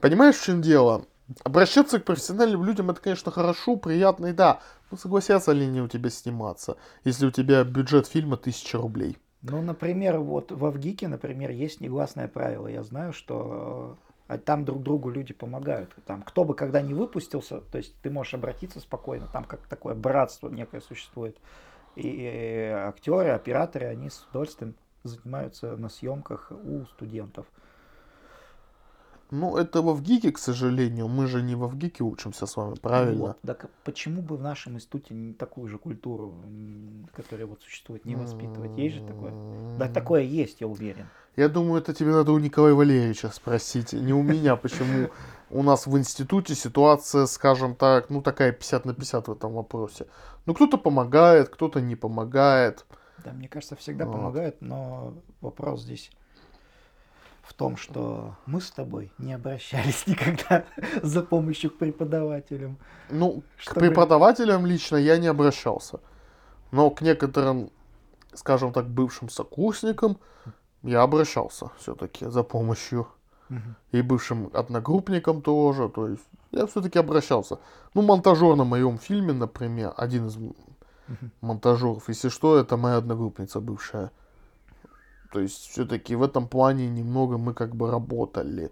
Понимаешь, 0.00 0.36
в 0.36 0.44
чем 0.44 0.62
дело? 0.62 1.06
Обращаться 1.42 1.98
к 1.98 2.04
профессиональным 2.04 2.64
людям 2.64 2.90
это, 2.90 3.00
конечно, 3.00 3.32
хорошо, 3.32 3.76
приятно 3.76 4.26
и 4.26 4.32
да. 4.32 4.60
Но 4.90 4.98
согласятся 4.98 5.52
ли 5.52 5.64
они 5.64 5.80
у 5.80 5.88
тебя 5.88 6.10
сниматься, 6.10 6.76
если 7.04 7.26
у 7.26 7.30
тебя 7.30 7.64
бюджет 7.64 8.06
фильма 8.06 8.34
1000 8.34 8.78
рублей? 8.78 9.16
Ну, 9.42 9.60
например, 9.60 10.18
вот 10.20 10.52
во 10.52 10.70
ВГИКе, 10.70 11.08
например, 11.08 11.50
есть 11.50 11.80
негласное 11.80 12.28
правило. 12.28 12.66
Я 12.66 12.82
знаю, 12.82 13.12
что 13.12 13.98
э, 14.28 14.38
там 14.38 14.64
друг 14.64 14.82
другу 14.82 15.10
люди 15.10 15.34
помогают. 15.34 15.94
Там, 16.06 16.22
кто 16.22 16.44
бы 16.44 16.54
когда 16.54 16.80
не 16.80 16.94
выпустился, 16.94 17.60
то 17.60 17.76
есть 17.76 17.94
ты 18.00 18.10
можешь 18.10 18.32
обратиться 18.32 18.80
спокойно, 18.80 19.28
там 19.30 19.44
как 19.44 19.60
такое 19.66 19.94
братство 19.94 20.48
некое 20.48 20.80
существует. 20.80 21.36
И 21.96 22.22
э, 22.22 22.72
актеры, 22.72 23.30
операторы, 23.30 23.86
они 23.86 24.10
с 24.10 24.26
удовольствием 24.30 24.74
занимаются 25.04 25.76
на 25.76 25.88
съемках 25.88 26.50
у 26.50 26.84
студентов. 26.86 27.46
Ну, 29.30 29.56
это 29.56 29.82
во 29.82 29.94
ВГИКе, 29.94 30.32
к 30.32 30.38
сожалению. 30.38 31.08
Мы 31.08 31.26
же 31.26 31.42
не 31.42 31.54
во 31.56 31.66
ВГИКе 31.66 32.04
учимся 32.04 32.46
с 32.46 32.56
вами, 32.56 32.76
правильно? 32.76 33.20
Вот. 33.20 33.38
Так 33.44 33.68
почему 33.82 34.22
бы 34.22 34.36
в 34.36 34.42
нашем 34.42 34.74
институте 34.74 35.14
не 35.14 35.32
такую 35.32 35.68
же 35.68 35.78
культуру, 35.78 36.34
которая 37.12 37.46
вот 37.46 37.62
существует, 37.62 38.04
не 38.04 38.16
воспитывать? 38.16 38.76
Есть 38.78 38.96
же 38.96 39.04
такое? 39.04 39.32
Да, 39.78 39.88
такое 39.88 40.22
есть, 40.22 40.60
я 40.60 40.68
уверен. 40.68 41.08
Я 41.36 41.48
думаю, 41.48 41.80
это 41.80 41.92
тебе 41.92 42.12
надо 42.12 42.30
у 42.30 42.38
Николая 42.38 42.74
Валерьевича 42.74 43.28
спросить, 43.30 43.92
не 43.92 44.12
у 44.12 44.22
меня, 44.22 44.54
почему 44.54 45.08
у 45.54 45.62
нас 45.62 45.86
в 45.86 45.96
институте 45.96 46.54
ситуация, 46.54 47.26
скажем 47.26 47.74
так, 47.76 48.10
ну 48.10 48.20
такая 48.22 48.52
50 48.52 48.84
на 48.84 48.94
50 48.94 49.28
в 49.28 49.32
этом 49.32 49.52
вопросе. 49.54 50.06
Ну 50.46 50.54
кто-то 50.54 50.76
помогает, 50.78 51.48
кто-то 51.48 51.80
не 51.80 51.96
помогает. 51.96 52.84
Да, 53.24 53.32
мне 53.32 53.48
кажется, 53.48 53.76
всегда 53.76 54.04
Вот. 54.04 54.12
помогают, 54.16 54.56
но 54.60 55.14
вопрос 55.40 55.82
здесь 55.82 56.10
в 57.42 57.54
том, 57.54 57.76
что 57.76 58.36
мы 58.46 58.60
с 58.60 58.70
тобой 58.70 59.12
не 59.18 59.32
обращались 59.34 60.06
никогда 60.08 60.64
за 61.02 61.22
помощью 61.22 61.70
к 61.70 61.78
преподавателям. 61.78 62.76
Ну, 63.10 63.42
к 63.56 63.60
Чтобы- 63.60 63.80
преподавателям 63.80 64.66
лично 64.66 64.96
я 64.96 65.18
не 65.18 65.28
обращался. 65.28 66.00
Но 66.72 66.90
к 66.90 67.00
некоторым, 67.02 67.70
скажем 68.32 68.72
так, 68.72 68.88
бывшим 68.88 69.28
сокурсникам 69.28 70.18
я 70.82 71.02
обращался 71.02 71.70
все-таки 71.78 72.26
за 72.26 72.42
помощью. 72.42 73.06
И 73.92 74.02
бывшим 74.02 74.50
одногруппникам 74.52 75.42
тоже. 75.42 75.88
То 75.88 76.08
есть 76.08 76.24
я 76.52 76.66
все-таки 76.66 76.98
обращался. 76.98 77.58
Ну, 77.94 78.02
монтажер 78.02 78.56
на 78.56 78.64
моем 78.64 78.98
фильме, 78.98 79.32
например, 79.32 79.92
один 79.96 80.26
из 80.26 80.38
монтажеров, 81.40 82.08
если 82.08 82.28
что, 82.28 82.56
это 82.56 82.76
моя 82.76 82.96
одногруппница 82.96 83.60
бывшая. 83.60 84.10
То 85.32 85.40
есть 85.40 85.68
все-таки 85.70 86.14
в 86.14 86.22
этом 86.22 86.48
плане 86.48 86.88
немного 86.88 87.38
мы 87.38 87.54
как 87.54 87.74
бы 87.74 87.90
работали. 87.90 88.70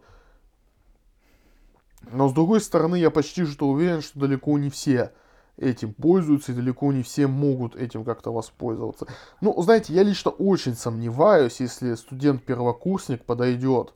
Но 2.10 2.28
с 2.28 2.32
другой 2.32 2.60
стороны, 2.60 2.96
я 2.96 3.10
почти 3.10 3.44
что 3.44 3.68
уверен, 3.68 4.00
что 4.00 4.20
далеко 4.20 4.58
не 4.58 4.70
все 4.70 5.12
этим 5.56 5.92
пользуются 5.92 6.52
и 6.52 6.54
далеко 6.54 6.92
не 6.92 7.02
все 7.02 7.26
могут 7.26 7.76
этим 7.76 8.04
как-то 8.04 8.32
воспользоваться. 8.32 9.06
Ну, 9.40 9.60
знаете, 9.62 9.92
я 9.92 10.02
лично 10.02 10.30
очень 10.30 10.74
сомневаюсь, 10.74 11.60
если 11.60 11.94
студент-первокурсник 11.94 13.24
подойдет, 13.24 13.94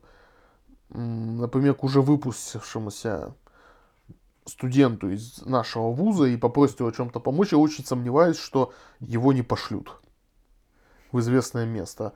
например, 0.89 1.75
к 1.75 1.83
уже 1.83 2.01
выпустившемуся 2.01 3.33
студенту 4.45 5.09
из 5.09 5.41
нашего 5.45 5.91
вуза 5.91 6.25
и 6.25 6.37
попросит 6.37 6.79
его 6.79 6.91
чем-то 6.91 7.19
помочь, 7.19 7.51
я 7.51 7.57
очень 7.57 7.85
сомневаюсь, 7.85 8.37
что 8.37 8.73
его 8.99 9.33
не 9.33 9.41
пошлют 9.41 9.99
в 11.11 11.19
известное 11.19 11.65
место. 11.65 12.13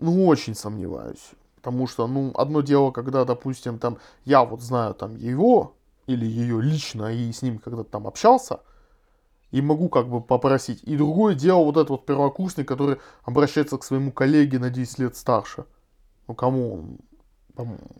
Ну, 0.00 0.26
очень 0.26 0.54
сомневаюсь. 0.54 1.30
Потому 1.56 1.86
что, 1.86 2.06
ну, 2.06 2.32
одно 2.36 2.62
дело, 2.62 2.90
когда, 2.90 3.24
допустим, 3.24 3.78
там, 3.78 3.98
я 4.24 4.44
вот 4.44 4.62
знаю 4.62 4.94
там 4.94 5.16
его 5.16 5.76
или 6.06 6.24
ее 6.24 6.60
лично 6.60 7.12
и 7.12 7.30
с 7.30 7.42
ним 7.42 7.58
когда-то 7.58 7.90
там 7.90 8.06
общался, 8.06 8.60
и 9.50 9.60
могу 9.60 9.88
как 9.88 10.08
бы 10.08 10.20
попросить. 10.20 10.82
И 10.84 10.96
другое 10.96 11.34
дело 11.34 11.64
вот 11.64 11.76
этот 11.76 11.90
вот 11.90 12.06
первокурсник, 12.06 12.66
который 12.66 12.98
обращается 13.22 13.78
к 13.78 13.84
своему 13.84 14.10
коллеге 14.10 14.58
на 14.58 14.70
10 14.70 14.98
лет 15.00 15.16
старше. 15.16 15.66
Ну, 16.26 16.34
кому 16.34 16.74
он? 16.74 16.98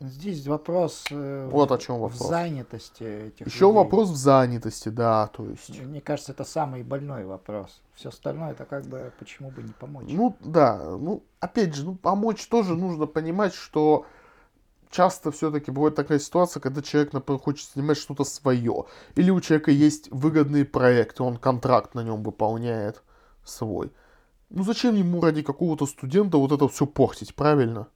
Здесь 0.00 0.47
вопрос 0.47 1.05
э, 1.11 1.49
Вот 1.50 1.71
в- 1.71 1.73
о 1.73 1.79
чем 1.79 1.97
в 1.97 2.00
вопрос. 2.00 2.29
занятости 2.29 3.02
этих 3.29 3.47
Еще 3.47 3.67
людей. 3.67 3.75
вопрос 3.76 4.11
в 4.11 4.17
занятости, 4.17 4.88
да, 4.88 5.26
то 5.29 5.45
есть. 5.47 5.81
Мне 5.83 6.00
кажется, 6.00 6.33
это 6.33 6.45
самый 6.45 6.83
больной 6.83 7.25
вопрос. 7.25 7.81
Все 7.95 8.09
остальное 8.11 8.52
это 8.52 8.64
как 8.64 8.85
бы 8.87 9.12
почему 9.19 9.50
бы 9.50 9.62
не 9.62 9.73
помочь. 9.73 10.07
Ну, 10.09 10.37
да, 10.40 10.76
ну, 10.99 11.23
опять 11.40 11.75
же, 11.75 11.85
ну, 11.85 11.95
помочь 11.95 12.47
тоже 12.49 12.75
нужно 12.75 13.07
понимать, 13.07 13.55
что 13.55 14.07
часто 14.90 15.31
все-таки 15.31 15.71
бывает 15.71 15.95
такая 15.95 16.19
ситуация, 16.19 16.61
когда 16.61 16.83
человек, 16.83 17.12
например, 17.12 17.40
хочет 17.40 17.69
снимать 17.69 17.97
что-то 17.97 18.25
свое. 18.25 18.85
Или 19.14 19.31
у 19.31 19.40
человека 19.40 19.71
есть 19.71 20.11
выгодные 20.11 20.64
проекты, 20.64 21.23
он 21.23 21.37
контракт 21.37 21.95
на 21.95 22.02
нем 22.02 22.23
выполняет 22.23 23.02
свой. 23.45 23.93
Ну, 24.49 24.64
зачем 24.64 24.97
ему 24.97 25.21
ради 25.21 25.43
какого-то 25.43 25.87
студента 25.87 26.37
вот 26.38 26.50
это 26.50 26.67
все 26.69 26.85
портить, 26.87 27.35
правильно? 27.37 27.87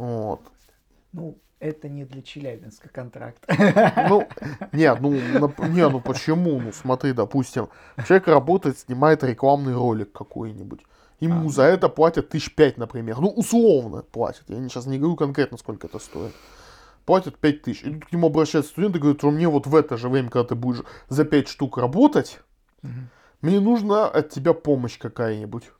Вот. 0.00 0.40
Ну, 1.12 1.36
Это 1.58 1.90
не 1.90 2.06
для 2.06 2.22
Челябинска 2.22 2.88
контракт. 2.88 3.44
Ну, 4.08 4.26
нет, 4.72 4.98
ну, 5.02 5.10
не, 5.12 5.88
ну 5.90 6.00
почему? 6.00 6.58
Ну, 6.58 6.72
смотри, 6.72 7.12
допустим, 7.12 7.68
человек 8.08 8.28
работает, 8.28 8.78
снимает 8.78 9.22
рекламный 9.22 9.74
ролик 9.74 10.10
какой-нибудь. 10.10 10.80
Ему 11.18 11.48
А. 11.48 11.52
за 11.52 11.64
это 11.64 11.90
платят 11.90 12.30
тысяч 12.30 12.54
пять, 12.54 12.78
например. 12.78 13.18
Ну, 13.20 13.28
условно 13.28 14.02
платят. 14.10 14.44
Я 14.48 14.56
сейчас 14.70 14.86
не 14.86 14.98
говорю 14.98 15.16
конкретно, 15.16 15.58
сколько 15.58 15.86
это 15.86 15.98
стоит. 15.98 16.32
Платят 17.04 17.36
пять 17.36 17.60
тысяч. 17.60 17.82
И 17.82 17.92
тут 17.92 18.06
к 18.06 18.12
нему 18.12 18.28
обращаются 18.28 18.72
студенты 18.72 18.96
и 18.96 19.00
говорят, 19.02 19.18
что 19.20 19.30
мне 19.30 19.46
вот 19.48 19.66
в 19.66 19.76
это 19.76 19.98
же 19.98 20.08
время, 20.08 20.30
когда 20.30 20.48
ты 20.48 20.54
будешь 20.54 20.82
за 21.10 21.26
пять 21.26 21.48
штук 21.48 21.76
работать, 21.76 22.40
Мгм. 22.80 23.10
мне 23.42 23.60
нужна 23.60 24.08
от 24.08 24.30
тебя 24.30 24.54
помощь 24.54 24.96
какая-нибудь. 24.96 25.70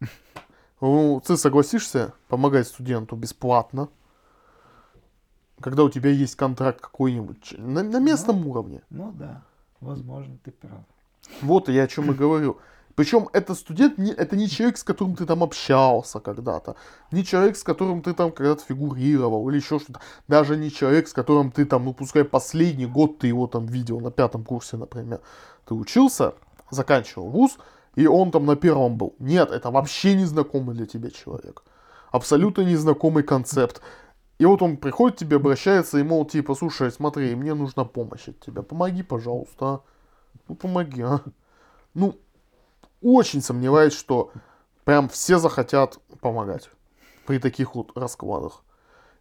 Ну, 0.84 1.22
ты 1.26 1.38
согласишься 1.38 2.12
помогать 2.28 2.68
студенту 2.68 3.16
бесплатно, 3.16 3.88
когда 5.58 5.82
у 5.82 5.88
тебя 5.88 6.10
есть 6.10 6.36
контракт 6.36 6.82
какой-нибудь 6.82 7.54
на, 7.56 7.82
на 7.82 8.00
местном 8.00 8.46
уровне. 8.46 8.82
Ну 8.90 9.10
да, 9.12 9.42
возможно, 9.80 10.36
ты 10.44 10.50
прав. 10.50 10.84
Вот 11.40 11.70
я 11.70 11.84
о 11.84 11.88
чем 11.88 12.10
и 12.10 12.14
говорю. 12.14 12.58
Причем 12.96 13.30
это 13.32 13.54
студент, 13.54 13.96
не, 13.96 14.12
это 14.12 14.36
не 14.36 14.46
человек, 14.46 14.76
с 14.76 14.84
которым 14.84 15.16
ты 15.16 15.24
там 15.24 15.42
общался 15.42 16.20
когда-то, 16.20 16.76
не 17.10 17.24
человек, 17.24 17.56
с 17.56 17.62
которым 17.62 18.02
ты 18.02 18.12
там 18.12 18.30
когда-то 18.30 18.62
фигурировал 18.62 19.48
или 19.48 19.56
еще 19.56 19.78
что-то, 19.78 20.02
даже 20.28 20.54
не 20.58 20.70
человек, 20.70 21.08
с 21.08 21.14
которым 21.14 21.50
ты 21.50 21.64
там, 21.64 21.86
ну 21.86 21.94
пускай 21.94 22.24
последний 22.24 22.84
год 22.84 23.20
ты 23.20 23.28
его 23.28 23.46
там 23.46 23.64
видел 23.64 24.00
на 24.00 24.10
пятом 24.10 24.44
курсе, 24.44 24.76
например, 24.76 25.22
ты 25.64 25.72
учился, 25.72 26.34
заканчивал 26.70 27.30
вуз, 27.30 27.56
и 27.96 28.06
он 28.06 28.30
там 28.30 28.46
на 28.46 28.56
первом 28.56 28.96
был. 28.96 29.14
Нет, 29.18 29.50
это 29.50 29.70
вообще 29.70 30.14
незнакомый 30.14 30.74
для 30.74 30.86
тебя 30.86 31.10
человек. 31.10 31.62
Абсолютно 32.10 32.62
незнакомый 32.62 33.22
концепт. 33.22 33.80
И 34.38 34.46
вот 34.46 34.62
он 34.62 34.76
приходит 34.76 35.16
к 35.16 35.20
тебе, 35.20 35.36
обращается, 35.36 35.98
и 35.98 36.02
мол, 36.02 36.24
типа, 36.24 36.54
слушай, 36.54 36.90
смотри, 36.90 37.34
мне 37.34 37.54
нужна 37.54 37.84
помощь 37.84 38.28
от 38.28 38.40
тебя, 38.40 38.62
помоги, 38.62 39.02
пожалуйста, 39.02 39.66
а. 39.66 39.80
Ну, 40.48 40.54
помоги, 40.56 41.02
а. 41.02 41.20
Ну, 41.94 42.18
очень 43.00 43.42
сомневаюсь, 43.42 43.92
что 43.92 44.32
прям 44.84 45.08
все 45.08 45.38
захотят 45.38 45.98
помогать 46.20 46.70
при 47.26 47.38
таких 47.38 47.74
вот 47.74 47.96
раскладах. 47.96 48.64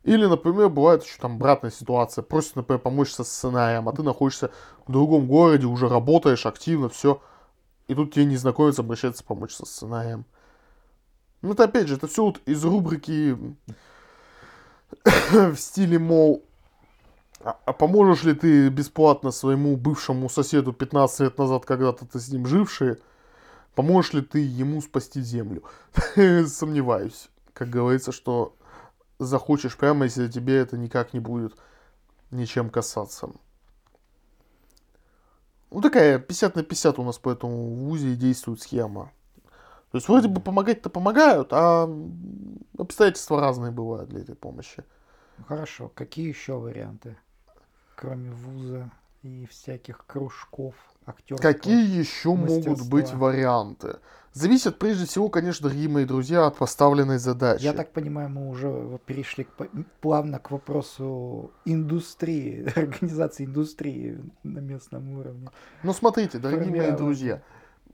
Или, 0.03 0.25
например, 0.25 0.70
бывает 0.70 1.03
еще 1.03 1.20
там 1.20 1.36
обратная 1.36 1.72
ситуация. 1.72 2.24
Просят, 2.24 2.58
например, 2.58 2.80
помочь 2.80 3.12
со 3.12 3.24
сценарием, 3.24 3.88
а 3.88 3.94
ты 3.94 4.03
находишься 4.03 4.51
в 4.86 4.92
другом 4.92 5.27
городе, 5.27 5.65
уже 5.65 5.88
работаешь 5.88 6.46
активно, 6.46 6.89
все. 6.89 7.22
И 7.93 7.95
тут 7.95 8.12
тебе 8.12 8.25
незнакомец 8.25 8.79
обращается 8.79 9.23
помочь 9.23 9.53
со 9.53 9.67
сценарием. 9.67 10.25
Ну, 11.43 11.53
это 11.53 11.65
опять 11.65 11.88
же, 11.88 11.97
это 11.97 12.07
все 12.07 12.25
вот 12.25 12.41
из 12.47 12.65
рубрики 12.65 13.38
в 15.31 15.55
стиле, 15.55 16.00
мол, 16.00 16.43
а, 17.41 17.55
а 17.65 17.71
поможешь 17.71 18.23
ли 18.23 18.33
ты 18.33 18.69
бесплатно 18.69 19.29
своему 19.29 19.77
бывшему 19.77 20.27
соседу 20.27 20.73
15 20.73 21.19
лет 21.19 21.38
назад, 21.38 21.65
когда-то 21.65 22.07
ты 22.07 22.19
с 22.19 22.29
ним 22.29 22.47
живший, 22.47 22.97
поможешь 23.75 24.13
ли 24.13 24.21
ты 24.23 24.39
ему 24.39 24.81
спасти 24.81 25.21
землю? 25.21 25.62
Сомневаюсь. 26.47 27.29
Как 27.53 27.69
говорится, 27.69 28.12
что 28.12 28.55
захочешь 29.19 29.77
прямо, 29.77 30.05
если 30.05 30.27
тебе 30.27 30.57
это 30.57 30.79
никак 30.79 31.13
не 31.13 31.19
будет 31.19 31.53
ничем 32.31 32.71
касаться. 32.71 33.29
Ну, 35.74 35.82
такая 35.82 36.20
50 36.20 36.56
на 36.56 36.63
50 36.63 37.00
у 37.00 37.03
нас 37.03 37.18
по 37.18 37.32
этому 37.32 37.65
в 37.65 37.80
ВУЗе 37.86 38.15
действует 38.15 38.62
схема. 38.62 39.12
То 39.92 39.98
есть 39.98 40.08
вроде 40.08 40.27
бы 40.27 40.39
помогать-то 40.39 40.89
помогают, 40.92 41.50
а 41.51 41.89
обстоятельства 42.77 43.42
разные 43.42 43.72
бывают 43.72 44.10
для 44.10 44.22
этой 44.22 44.36
помощи. 44.36 44.84
Хорошо, 45.48 45.92
какие 45.96 46.27
еще 46.27 46.60
варианты? 46.60 47.18
Кроме 47.96 48.30
вуза 48.32 48.92
и 49.24 49.48
всяких 49.48 50.06
кружков, 50.06 50.75
актерского. 51.05 51.51
Какие 51.51 52.00
еще 52.00 52.29
могут 52.29 52.65
мастерства. 52.65 52.89
быть 52.89 53.13
варианты? 53.13 53.98
Зависит 54.33 54.79
прежде 54.79 55.05
всего, 55.05 55.29
конечно, 55.29 55.69
дорогие 55.69 55.89
мои 55.89 56.05
друзья, 56.05 56.48
от 56.48 56.57
поставленной 56.57 57.19
задачи. 57.19 57.62
Я 57.63 57.74
так 57.74 57.91
понимаю, 57.91 58.29
мы 58.29 58.50
уже 58.50 59.00
перешли 59.05 59.43
к 59.43 59.50
плавно 60.01 60.39
к 60.39 60.49
вопросу 60.49 61.51
индустрии, 61.65 62.67
организации 62.75 63.45
индустрии 63.45 64.19
на 64.41 64.60
местном 64.60 65.19
уровне. 65.19 65.49
Ну, 65.84 65.93
смотрите, 65.93 66.39
дорогие 66.39 66.75
мои 66.75 66.91
друзья, 66.91 67.43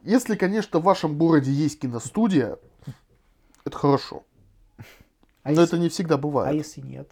если, 0.03 0.35
конечно, 0.35 0.79
в 0.79 0.83
вашем 0.83 1.17
городе 1.17 1.51
есть 1.51 1.79
киностудия, 1.79 2.57
это 3.65 3.77
хорошо. 3.77 4.23
А 5.43 5.51
Но 5.51 5.61
если, 5.61 5.63
это 5.65 5.77
не 5.77 5.89
всегда 5.89 6.15
а 6.15 6.17
бывает. 6.17 6.55
если 6.55 6.81
нет? 6.81 7.09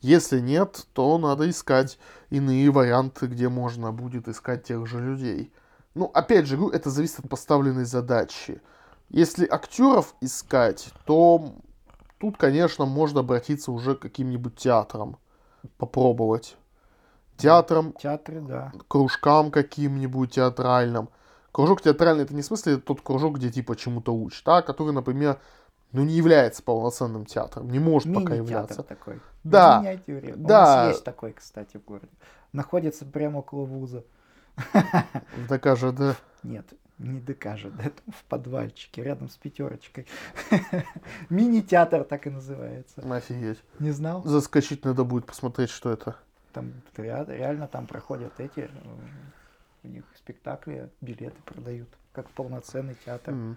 Если 0.00 0.40
нет, 0.40 0.86
то 0.92 1.18
надо 1.18 1.50
искать 1.50 1.98
иные 2.30 2.70
варианты, 2.70 3.26
где 3.26 3.48
можно 3.48 3.92
будет 3.92 4.28
искать 4.28 4.64
тех 4.64 4.86
же 4.86 5.00
людей. 5.00 5.52
Ну, 5.94 6.10
опять 6.14 6.46
же, 6.46 6.58
это 6.72 6.90
зависит 6.90 7.20
от 7.20 7.28
поставленной 7.28 7.84
задачи. 7.84 8.60
Если 9.08 9.46
актеров 9.46 10.14
искать, 10.20 10.90
то 11.04 11.54
тут, 12.18 12.36
конечно, 12.36 12.84
можно 12.84 13.20
обратиться 13.20 13.72
уже 13.72 13.96
к 13.96 14.00
каким-нибудь 14.00 14.56
театрам. 14.56 15.18
Попробовать. 15.76 16.56
Театрам, 17.36 17.92
Театры, 17.92 18.40
да. 18.40 18.72
кружкам 18.88 19.50
каким-нибудь 19.50 20.32
театральным. 20.32 21.08
Кружок 21.52 21.82
театральный 21.82 22.24
это 22.24 22.34
не 22.34 22.42
в 22.42 22.44
смысле 22.44 22.76
тот 22.76 23.00
кружок, 23.00 23.36
где 23.36 23.50
типа 23.50 23.74
чему-то 23.76 24.12
учат, 24.12 24.46
а 24.48 24.62
который, 24.62 24.92
например, 24.92 25.40
ну 25.92 26.04
не 26.04 26.14
является 26.14 26.62
полноценным 26.62 27.24
театром, 27.26 27.70
не 27.70 27.78
может 27.78 28.12
пока 28.12 28.34
являться. 28.34 28.82
такой. 28.82 29.20
Да, 29.44 29.78
В 29.78 29.82
миниатюре. 29.82 30.34
У 30.34 30.36
да. 30.38 30.64
нас 30.76 30.88
есть 30.92 31.04
такой, 31.04 31.32
кстати, 31.32 31.76
в 31.78 31.84
городе. 31.84 32.08
Находится 32.52 33.04
прямо 33.04 33.38
около 33.38 33.64
вуза. 33.64 34.04
В 34.56 35.48
ДКЖД. 35.48 36.18
Нет, 36.42 36.66
не 36.98 37.20
докажет, 37.20 37.72
это 37.78 38.02
в 38.12 38.24
подвальчике, 38.24 39.02
рядом 39.04 39.28
с 39.28 39.36
пятерочкой. 39.36 40.06
Мини-театр 41.30 42.04
так 42.04 42.26
и 42.26 42.30
называется. 42.30 43.02
Офигеть. 43.14 43.62
Не 43.78 43.90
знал? 43.92 44.22
Заскочить 44.24 44.84
надо 44.84 45.04
будет 45.04 45.26
посмотреть, 45.26 45.70
что 45.70 45.90
это. 45.92 46.16
Там 46.52 46.72
ре- 46.96 47.24
реально 47.28 47.68
там 47.68 47.86
проходят 47.86 48.32
эти, 48.38 48.60
э, 48.60 48.68
у 49.84 49.88
них 49.88 50.04
спектакли, 50.16 50.90
билеты 51.00 51.36
продают, 51.44 51.88
как 52.12 52.28
полноценный 52.30 52.96
театр. 53.04 53.32
М. 53.34 53.56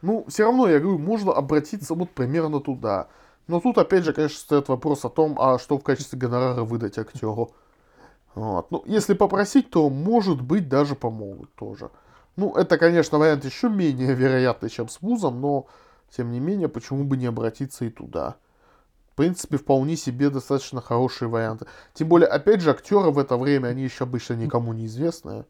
Ну, 0.00 0.24
все 0.28 0.44
равно, 0.44 0.68
я 0.68 0.80
говорю, 0.80 0.98
можно 0.98 1.32
обратиться 1.32 1.94
вот 1.94 2.10
примерно 2.10 2.58
туда. 2.60 3.06
Но 3.46 3.60
тут, 3.60 3.78
опять 3.78 4.04
же, 4.04 4.12
конечно, 4.12 4.38
стоит 4.38 4.68
вопрос 4.68 5.04
о 5.04 5.08
том, 5.08 5.36
а 5.40 5.58
что 5.58 5.78
в 5.78 5.82
качестве 5.82 6.18
гонорара 6.18 6.62
выдать 6.62 6.98
актеру. 6.98 7.52
Вот. 8.34 8.70
Ну, 8.70 8.82
если 8.86 9.14
попросить, 9.14 9.70
то, 9.70 9.90
может 9.90 10.40
быть, 10.40 10.68
даже 10.68 10.94
помогут 10.94 11.52
тоже. 11.54 11.90
Ну, 12.36 12.54
это, 12.54 12.78
конечно, 12.78 13.18
вариант 13.18 13.44
еще 13.44 13.68
менее 13.68 14.14
вероятный, 14.14 14.70
чем 14.70 14.88
с 14.88 15.02
вузом, 15.02 15.40
но, 15.40 15.66
тем 16.16 16.30
не 16.30 16.40
менее, 16.40 16.68
почему 16.68 17.04
бы 17.04 17.16
не 17.16 17.26
обратиться 17.26 17.84
и 17.84 17.90
туда. 17.90 18.36
В 19.12 19.16
принципе, 19.16 19.58
вполне 19.58 19.96
себе 19.96 20.30
достаточно 20.30 20.80
хорошие 20.80 21.28
варианты. 21.28 21.66
Тем 21.92 22.08
более, 22.08 22.28
опять 22.28 22.62
же, 22.62 22.70
актеры 22.70 23.10
в 23.10 23.18
это 23.18 23.36
время, 23.36 23.68
они 23.68 23.82
еще 23.82 24.04
обычно 24.04 24.34
никому 24.34 24.72
не 24.72 24.86
известные. 24.86 25.44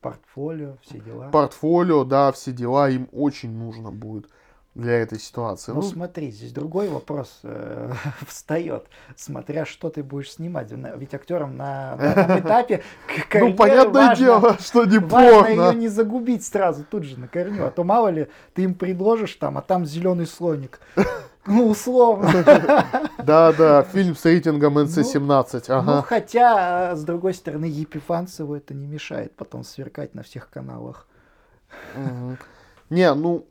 Портфолио, 0.00 0.78
все 0.82 0.98
дела. 0.98 1.28
Портфолио, 1.30 2.02
да, 2.02 2.32
все 2.32 2.50
дела 2.50 2.88
им 2.88 3.08
очень 3.12 3.52
нужно 3.56 3.92
будет 3.92 4.28
для 4.74 4.92
этой 5.00 5.18
ситуации. 5.18 5.72
Ну, 5.72 5.82
Ну, 5.82 5.82
смотри, 5.82 6.30
здесь 6.30 6.52
другой 6.52 6.88
вопрос 6.88 7.40
э, 7.42 7.92
встает, 8.26 8.86
смотря 9.16 9.66
что 9.66 9.90
ты 9.90 10.02
будешь 10.02 10.32
снимать. 10.32 10.72
Ведь 10.72 11.12
актерам 11.14 11.56
на 11.56 11.96
данном 11.96 12.38
этапе 12.46 12.82
ну, 13.34 13.52
понятное 13.54 14.08
важно- 14.08 14.16
дело, 14.24 14.56
что 14.60 14.84
не 14.84 14.98
Важно 14.98 15.48
ее 15.50 15.56
порно. 15.64 15.78
не 15.78 15.88
загубить 15.88 16.44
сразу 16.44 16.84
тут 16.84 17.02
же 17.04 17.20
на 17.20 17.28
корню, 17.28 17.66
а 17.66 17.70
то 17.70 17.84
мало 17.84 18.08
ли 18.08 18.28
ты 18.54 18.62
им 18.62 18.74
предложишь 18.74 19.34
там, 19.36 19.58
а 19.58 19.62
там 19.62 19.84
зеленый 19.86 20.26
слоник. 20.26 20.80
Ну, 21.44 21.66
условно. 21.66 22.30
Да-да, 23.18 23.82
фильм 23.82 24.14
с 24.14 24.24
рейтингом 24.24 24.78
NC-17, 24.78 25.64
Ну, 25.70 25.74
ага. 25.74 26.02
хотя, 26.02 26.92
а, 26.92 26.94
с 26.94 27.02
другой 27.02 27.34
стороны, 27.34 27.64
Епифанцеву 27.64 28.54
это 28.54 28.74
не 28.74 28.86
мешает 28.86 29.34
потом 29.34 29.64
сверкать 29.64 30.14
на 30.14 30.22
всех 30.22 30.48
каналах. 30.50 31.08
Не, 32.90 33.12
ну, 33.14 33.44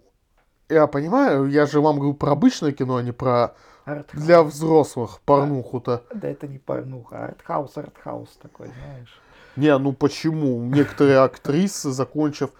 я 0.71 0.88
понимаю, 0.88 1.47
я 1.49 1.65
же 1.65 1.81
вам 1.81 1.97
говорю 1.97 2.13
про 2.13 2.31
обычное 2.31 2.71
кино, 2.71 2.95
а 2.97 3.03
не 3.03 3.12
про 3.12 3.53
Артхаус. 3.86 4.23
для 4.25 4.43
взрослых 4.43 5.19
порнуху-то. 5.25 6.03
Да 6.13 6.27
это 6.27 6.47
не 6.47 6.57
порнуха, 6.60 7.17
а 7.17 7.25
артхаус, 7.27 7.77
артхаус 7.77 8.29
такой, 8.41 8.67
знаешь. 8.67 9.19
Не, 9.55 9.77
ну 9.77 9.93
почему? 9.93 10.62
Некоторые 10.63 11.19
актрисы, 11.19 11.91
закончив 11.91 12.51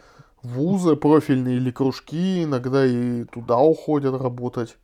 вузы 0.44 0.96
профильные 0.96 1.58
или 1.58 1.72
кружки, 1.72 2.44
иногда 2.44 2.86
и 2.86 3.24
туда 3.26 3.58
уходят 3.60 4.20
работать, 4.22 4.78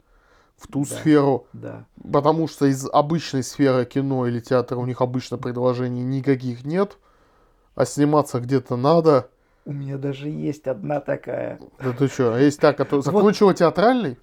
в 0.55 0.67
ту 0.67 0.85
Да. 0.85 0.95
сферу. 0.95 1.47
Да. 1.53 1.85
Потому 2.11 2.47
что 2.47 2.65
из 2.65 2.87
обычной 2.91 3.43
сферы 3.43 3.85
кино 3.85 4.25
или 4.27 4.39
театра 4.39 4.77
у 4.77 4.85
них 4.85 5.01
обычно 5.01 5.37
предложений 5.37 6.03
никаких 6.03 6.63
нет, 6.65 6.97
а 7.75 7.85
сниматься 7.85 8.39
где-то 8.39 8.75
надо. 8.75 9.29
У 9.67 9.73
меня 9.73 9.97
даже 9.97 10.29
есть 10.29 10.65
одна 10.65 11.01
такая. 11.01 11.59
Да 11.79 11.91
ты 11.91 12.07
что, 12.07 12.33
а 12.33 12.39
есть 12.39 12.57
та, 12.57 12.71
которая 12.71 13.01
закончила 13.01 13.53
театральный? 13.53 14.17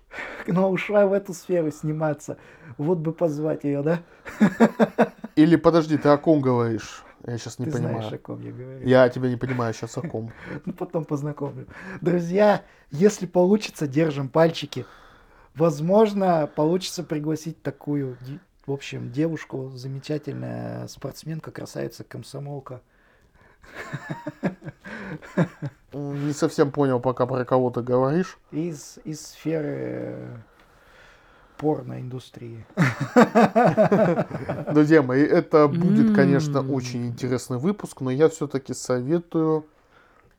Но 0.47 0.71
ушла 0.71 1.05
в 1.07 1.13
эту 1.13 1.35
сферу 1.35 1.71
сниматься. 1.71 2.39
Вот 2.79 2.97
бы 2.97 3.13
позвать 3.13 3.63
ее, 3.65 3.83
да? 3.83 3.99
Или 5.37 5.57
подожди, 5.57 5.99
ты 5.99 6.09
о 6.09 6.17
ком 6.17 6.41
говоришь? 6.41 7.05
Я 7.27 7.37
сейчас 7.37 7.59
не 7.59 7.67
Ты 7.67 7.73
понимаю. 7.73 7.97
знаешь, 7.97 8.13
о 8.15 8.19
ком 8.19 8.41
я 8.41 8.53
говорю. 8.53 8.89
Я 8.89 9.07
тебя 9.11 9.29
не 9.29 9.37
понимаю 9.37 9.75
сейчас 9.75 9.99
о 9.99 10.01
ком. 10.01 10.33
Ну, 10.65 10.73
потом 10.73 11.05
познакомлю. 11.05 11.67
Друзья, 12.01 12.63
если 12.91 13.27
получится, 13.27 13.87
держим 13.87 14.31
пальчики. 14.31 14.87
Возможно, 15.55 16.49
получится 16.57 17.03
пригласить 17.03 17.63
такую, 17.63 18.17
в 18.67 18.73
общем, 18.73 19.13
девушку, 19.13 19.71
замечательная 19.75 20.89
спортсменка, 20.89 21.51
красавица, 21.51 22.03
комсомолка. 22.03 22.81
Не 25.93 26.33
совсем 26.33 26.71
понял 26.71 27.01
пока 27.01 27.27
про 27.27 27.45
кого 27.45 27.71
ты 27.71 27.83
говоришь. 27.83 28.39
Из, 28.51 28.99
из 29.05 29.21
сферы 29.21 30.43
порноиндустрии. 31.57 32.67
Друзья 34.73 35.03
мои, 35.03 35.23
это 35.23 35.69
будет, 35.69 36.15
конечно, 36.15 36.61
очень 36.61 37.07
интересный 37.07 37.59
выпуск, 37.59 38.01
но 38.01 38.11
я 38.11 38.29
все-таки 38.29 38.75
советую, 38.75 39.67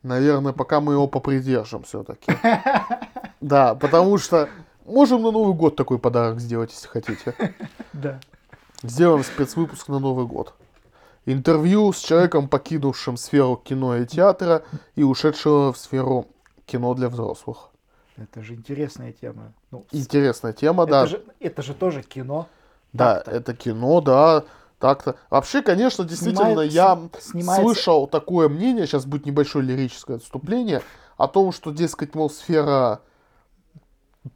наверное, 0.04 0.54
пока 0.54 0.82
мы 0.82 0.94
его 0.94 1.08
попридержим 1.08 1.84
все-таки. 1.84 2.32
Да, 3.42 3.76
потому 3.76 4.18
что 4.18 4.50
можем 4.86 5.22
на 5.22 5.30
Новый 5.30 5.54
год 5.54 5.76
такой 5.76 6.00
подарок 6.00 6.40
сделать, 6.40 6.72
если 6.72 6.88
хотите. 6.88 7.36
Да. 7.94 8.20
Сделаем 8.82 9.24
спецвыпуск 9.24 9.88
на 9.88 10.00
Новый 10.00 10.26
год. 10.26 10.56
Интервью 11.26 11.92
с 11.92 12.00
человеком, 12.00 12.48
покинувшим 12.48 13.18
сферу 13.18 13.56
кино 13.58 13.98
и 13.98 14.06
театра 14.06 14.64
и 14.96 15.04
ушедшего 15.04 15.74
в 15.74 15.78
сферу 15.78 16.28
кино 16.66 16.94
для 16.94 17.10
взрослых. 17.10 17.70
Это 18.18 18.42
же 18.44 18.54
интересная 18.54 19.12
тема. 19.12 19.54
Ну, 19.72 19.86
Интересная 19.92 20.54
тема, 20.54 20.84
это, 20.84 20.92
да. 20.92 21.06
же, 21.08 21.24
это 21.40 21.62
же 21.64 21.74
тоже 21.74 22.02
кино. 22.04 22.48
Да, 22.94 23.16
так-то. 23.16 23.32
это 23.32 23.54
кино, 23.56 24.00
да, 24.02 24.44
так-то. 24.80 25.16
Вообще, 25.30 25.62
конечно, 25.62 26.06
действительно, 26.06 26.46
Снимает- 26.68 26.72
я 26.72 27.00
снимается- 27.20 27.62
слышал 27.64 28.08
такое 28.08 28.48
мнение, 28.48 28.86
сейчас 28.88 29.06
будет 29.06 29.26
небольшое 29.26 29.66
лирическое 29.66 30.18
отступление, 30.18 30.82
о 31.18 31.28
том, 31.28 31.52
что, 31.52 31.72
дескать, 31.72 32.14
мол, 32.16 32.30
сфера 32.30 33.02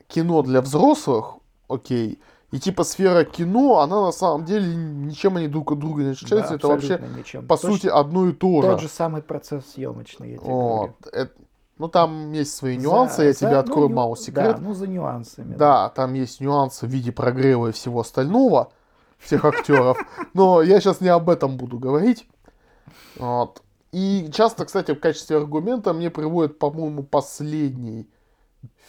кино 0.08 0.42
для 0.42 0.62
взрослых, 0.62 1.36
окей, 1.68 2.20
и 2.52 2.60
типа 2.60 2.84
сфера 2.84 3.24
кино, 3.24 3.80
она 3.80 4.02
на 4.02 4.12
самом 4.12 4.46
деле 4.46 4.74
ничем 4.76 5.38
они 5.38 5.48
друг 5.48 5.72
от 5.72 5.80
друга 5.80 6.04
не 6.04 6.12
отличаются, 6.12 6.50
Да, 6.52 6.56
это 6.56 6.68
вообще, 6.68 7.02
ничем. 7.18 7.48
по 7.48 7.54
Точ- 7.54 7.60
сути, 7.62 7.88
одно 7.88 8.28
и 8.28 8.34
то 8.34 8.62
Тот 8.62 8.80
же. 8.80 8.88
же 8.88 8.94
самый 8.94 9.22
процесс 9.22 9.64
съемочный, 9.74 10.32
я 10.32 10.38
тебе 10.38 10.48
Вот. 10.50 10.78
говорю. 10.78 10.94
Это- 11.14 11.32
ну, 11.78 11.88
там 11.88 12.32
есть 12.34 12.56
свои 12.56 12.78
За- 12.78 12.84
нюансы, 12.84 13.22
я 13.24 13.34
за- 13.34 13.40
тебе 13.40 13.52
ну, 13.52 13.58
открою 13.60 13.90
ню- 13.90 13.96
мало 13.96 14.18
секрет. 14.18 14.56
Да, 14.58 14.62
ну 14.62 14.74
за 14.74 14.88
нюансами. 14.88 15.56
Да, 15.56 15.90
там 15.90 16.14
есть 16.14 16.42
нюансы 16.42 16.86
в 16.88 16.90
виде 16.90 17.12
прогрева 17.12 17.68
и 17.68 17.72
всего 17.72 18.00
остального, 18.02 18.72
всех 19.20 19.46
актеров. 19.46 19.98
Но 20.34 20.62
я 20.62 20.80
сейчас 20.82 21.02
не 21.02 21.10
об 21.10 21.30
этом 21.30 21.56
буду 21.58 21.78
говорить. 21.78 22.28
Вот. 23.18 23.62
И 23.92 24.30
часто, 24.34 24.66
кстати, 24.66 24.92
в 24.94 25.00
качестве 25.00 25.38
аргумента 25.38 25.94
мне 25.94 26.10
приводят, 26.10 26.60
по-моему, 26.60 27.04
последний 27.04 28.08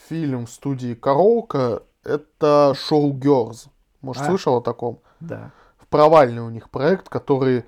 фильм 0.08 0.46
студии 0.46 0.94
Коровка. 0.94 1.82
Это 2.04 2.74
Шоу 2.76 3.12
Girls. 3.12 3.68
Может, 4.00 4.22
А. 4.22 4.26
слышал 4.26 4.56
о 4.56 4.60
таком? 4.60 5.00
Да. 5.20 5.50
Провальный 5.90 6.42
у 6.42 6.50
них 6.50 6.70
проект, 6.70 7.08
который 7.08 7.64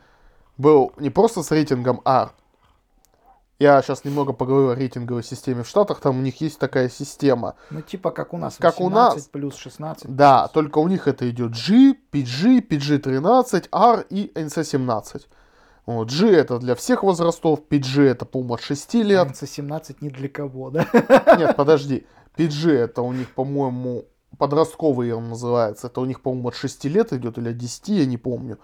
был 0.57 0.92
не 0.97 1.11
просто 1.11 1.42
с 1.42 1.51
рейтингом 1.51 2.01
А. 2.05 2.31
Я 3.59 3.81
сейчас 3.83 4.05
немного 4.05 4.33
поговорю 4.33 4.71
о 4.71 4.75
рейтинговой 4.75 5.23
системе 5.23 5.62
в 5.62 5.68
Штатах. 5.68 6.01
Там 6.01 6.18
у 6.18 6.23
них 6.23 6.40
есть 6.40 6.59
такая 6.59 6.88
система. 6.88 7.55
Ну, 7.71 7.81
типа 7.81 8.11
как 8.11 8.33
у 8.33 8.38
нас. 8.38 8.57
Как 8.59 8.81
у 8.81 8.85
18 8.85 9.16
нас. 9.16 9.27
плюс 9.29 9.57
16. 9.57 10.16
Да, 10.16 10.49
только 10.49 10.79
у 10.79 10.88
них 10.88 11.07
это 11.07 11.29
идет 11.31 11.53
G, 11.53 11.95
PG, 12.12 12.66
PG-13, 12.68 13.68
R 13.71 14.07
и 14.11 14.33
NC-17. 14.35 15.27
Вот, 15.87 16.11
G 16.11 16.31
это 16.31 16.59
для 16.59 16.75
всех 16.75 17.03
возрастов, 17.03 17.61
PG 17.68 18.03
это, 18.05 18.25
по-моему, 18.25 18.55
от 18.55 18.62
6 18.62 18.95
лет. 18.95 19.29
NC-17 19.29 19.97
не 20.01 20.11
для 20.11 20.29
кого, 20.29 20.71
да? 20.71 20.87
Нет, 21.38 21.55
подожди. 21.57 22.07
PG 22.37 22.71
это 22.73 23.03
у 23.03 23.12
них, 23.12 23.33
по-моему, 23.35 24.07
подростковый 24.38 25.12
он 25.12 25.29
называется. 25.29 25.87
Это 25.88 26.01
у 26.01 26.05
них, 26.05 26.21
по-моему, 26.21 26.49
от 26.49 26.55
6 26.57 26.85
лет 26.87 27.12
идет 27.12 27.38
или 27.38 27.51
от 27.51 27.57
10, 27.59 27.88
я 27.88 28.07
не 28.07 28.18
помню. 28.18 28.59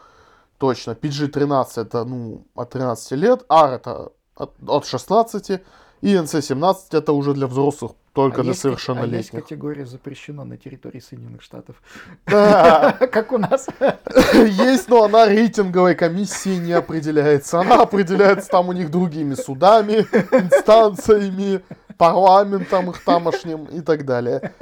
Точно. 0.58 0.92
PG-13 0.92 1.66
это, 1.76 2.04
ну, 2.04 2.44
от 2.54 2.70
13 2.70 3.12
лет. 3.12 3.44
R 3.48 3.72
это 3.74 4.08
от, 4.34 4.52
от 4.66 4.86
16. 4.86 5.60
И 6.00 6.14
NC-17 6.14 6.76
это 6.92 7.12
уже 7.12 7.34
для 7.34 7.48
взрослых, 7.48 7.92
только 8.12 8.40
А 8.40 8.44
для 8.44 8.50
есть 8.52 8.62
ка- 8.62 8.68
А 8.68 8.70
есть 8.70 8.80
совершеннолетних. 8.84 9.42
категория 9.42 9.84
запрещено 9.84 10.44
на 10.44 10.56
территории 10.56 11.00
Соединенных 11.00 11.42
Штатов. 11.42 11.82
Как 12.24 13.32
у 13.32 13.38
нас. 13.38 13.66
Есть, 14.32 14.88
но 14.88 15.02
она 15.04 15.26
рейтинговой 15.26 15.96
комиссией 15.96 16.58
не 16.58 16.72
определяется. 16.72 17.58
Она 17.60 17.82
определяется 17.82 18.48
там 18.48 18.68
у 18.68 18.72
них 18.72 18.90
другими 18.92 19.34
судами, 19.34 19.94
инстанциями, 20.32 21.62
парламентом 21.96 22.90
их 22.90 23.02
тамошним 23.04 23.64
и 23.64 23.80
так 23.80 24.04
далее. 24.04 24.52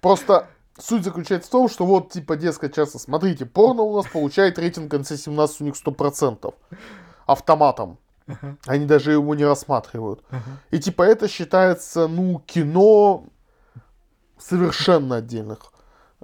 Просто 0.00 0.46
суть 0.78 1.04
заключается 1.04 1.48
в 1.48 1.52
том, 1.52 1.68
что 1.68 1.86
вот, 1.86 2.10
типа, 2.10 2.36
дескать, 2.36 2.74
часто, 2.74 2.98
смотрите, 2.98 3.46
порно 3.46 3.82
у 3.82 3.96
нас 3.96 4.06
получает 4.06 4.58
рейтинг 4.58 4.92
NC-17 4.92 5.56
у 5.60 5.64
них 5.64 5.74
100%. 5.74 6.54
Автоматом. 7.26 7.98
Они 8.66 8.86
даже 8.86 9.12
его 9.12 9.34
не 9.34 9.44
рассматривают. 9.44 10.22
И 10.70 10.78
типа 10.78 11.02
это 11.02 11.28
считается, 11.28 12.08
ну, 12.08 12.42
кино 12.46 13.24
совершенно 14.38 15.16
отдельных. 15.16 15.72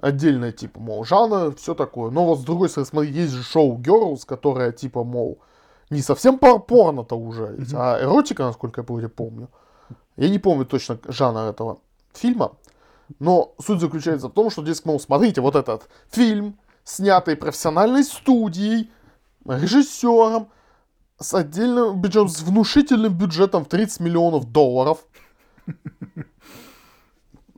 Отдельное, 0.01 0.51
типа, 0.51 0.79
мол, 0.79 1.05
жанр, 1.05 1.55
все 1.55 1.75
такое. 1.75 2.11
Но 2.11 2.25
вот 2.25 2.39
с 2.39 2.43
другой 2.43 2.67
стороны, 2.67 2.87
смотри, 2.87 3.11
есть 3.11 3.31
же 3.31 3.43
шоу 3.43 3.77
Girls, 3.77 4.25
которая, 4.25 4.71
типа, 4.71 5.03
мол, 5.03 5.39
не 5.89 6.01
совсем 6.01 6.39
пор- 6.39 6.61
порно-то 6.63 7.15
уже, 7.15 7.55
есть, 7.59 7.73
а 7.73 8.01
эротика, 8.01 8.43
насколько 8.43 8.81
я 8.81 9.09
помню. 9.09 9.49
Я 10.17 10.29
не 10.29 10.39
помню 10.39 10.65
точно 10.65 10.99
жанр 11.07 11.49
этого 11.49 11.79
фильма, 12.13 12.53
но 13.19 13.53
суть 13.59 13.79
заключается 13.79 14.27
в 14.27 14.33
том, 14.33 14.49
что 14.49 14.63
здесь, 14.63 14.83
мол, 14.85 14.99
смотрите, 14.99 15.41
вот 15.41 15.55
этот 15.55 15.89
фильм, 16.09 16.57
снятый 16.83 17.35
профессиональной 17.35 18.03
студией, 18.03 18.91
режиссером, 19.45 20.49
с 21.19 21.33
отдельным 21.33 22.01
бюджетом, 22.01 22.29
с 22.29 22.41
внушительным 22.41 23.17
бюджетом 23.17 23.65
в 23.65 23.69
30 23.69 23.99
миллионов 23.99 24.51
долларов. 24.51 25.05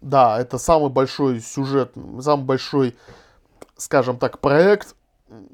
Да, 0.02 0.40
это 0.40 0.60
самый 0.60 0.92
большой 0.92 1.40
сюжет, 1.40 1.94
самый 2.22 2.46
большой, 2.46 2.96
скажем 3.76 4.20
так, 4.20 4.40
проект, 4.40 4.96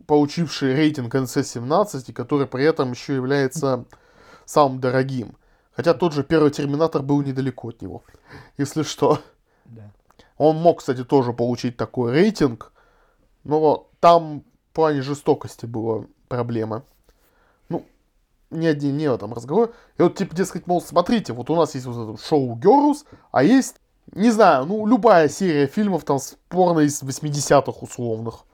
получивший 0.07 0.75
рейтинг 0.75 1.15
NC-17, 1.15 2.03
и 2.07 2.11
который 2.11 2.47
при 2.47 2.65
этом 2.65 2.91
еще 2.91 3.15
является 3.15 3.85
самым 4.43 4.81
дорогим. 4.81 5.37
Хотя 5.71 5.93
тот 5.93 6.11
же 6.13 6.25
первый 6.25 6.51
Терминатор 6.51 7.01
был 7.01 7.21
недалеко 7.21 7.69
от 7.69 7.81
него, 7.81 8.03
если 8.57 8.83
что. 8.83 9.19
Да. 9.71 9.91
Он 10.37 10.57
мог, 10.57 10.79
кстати, 10.79 11.03
тоже 11.03 11.33
получить 11.33 11.77
такой 11.77 12.11
рейтинг, 12.11 12.71
но 13.43 13.89
там 13.99 14.43
в 14.71 14.75
плане 14.75 15.01
жестокости 15.01 15.65
была 15.65 16.05
проблема. 16.27 16.83
Ну, 17.69 17.85
не 18.49 18.67
один, 18.67 18.97
не 18.97 19.05
этом 19.05 19.33
разговор. 19.33 19.73
И 19.97 20.01
вот, 20.01 20.15
типа, 20.15 20.35
дескать, 20.35 20.67
мол, 20.67 20.81
смотрите, 20.81 21.33
вот 21.33 21.49
у 21.49 21.55
нас 21.55 21.75
есть 21.75 21.85
вот 21.85 22.15
это 22.15 22.23
шоу 22.23 22.57
Girls, 22.57 23.05
а 23.31 23.43
есть, 23.43 23.77
не 24.13 24.29
знаю, 24.31 24.65
ну, 24.65 24.85
любая 24.85 25.29
серия 25.29 25.67
фильмов 25.67 26.03
там 26.03 26.19
спорно 26.19 26.79
из 26.79 27.01
80-х 27.01 27.79
условных. 27.81 28.45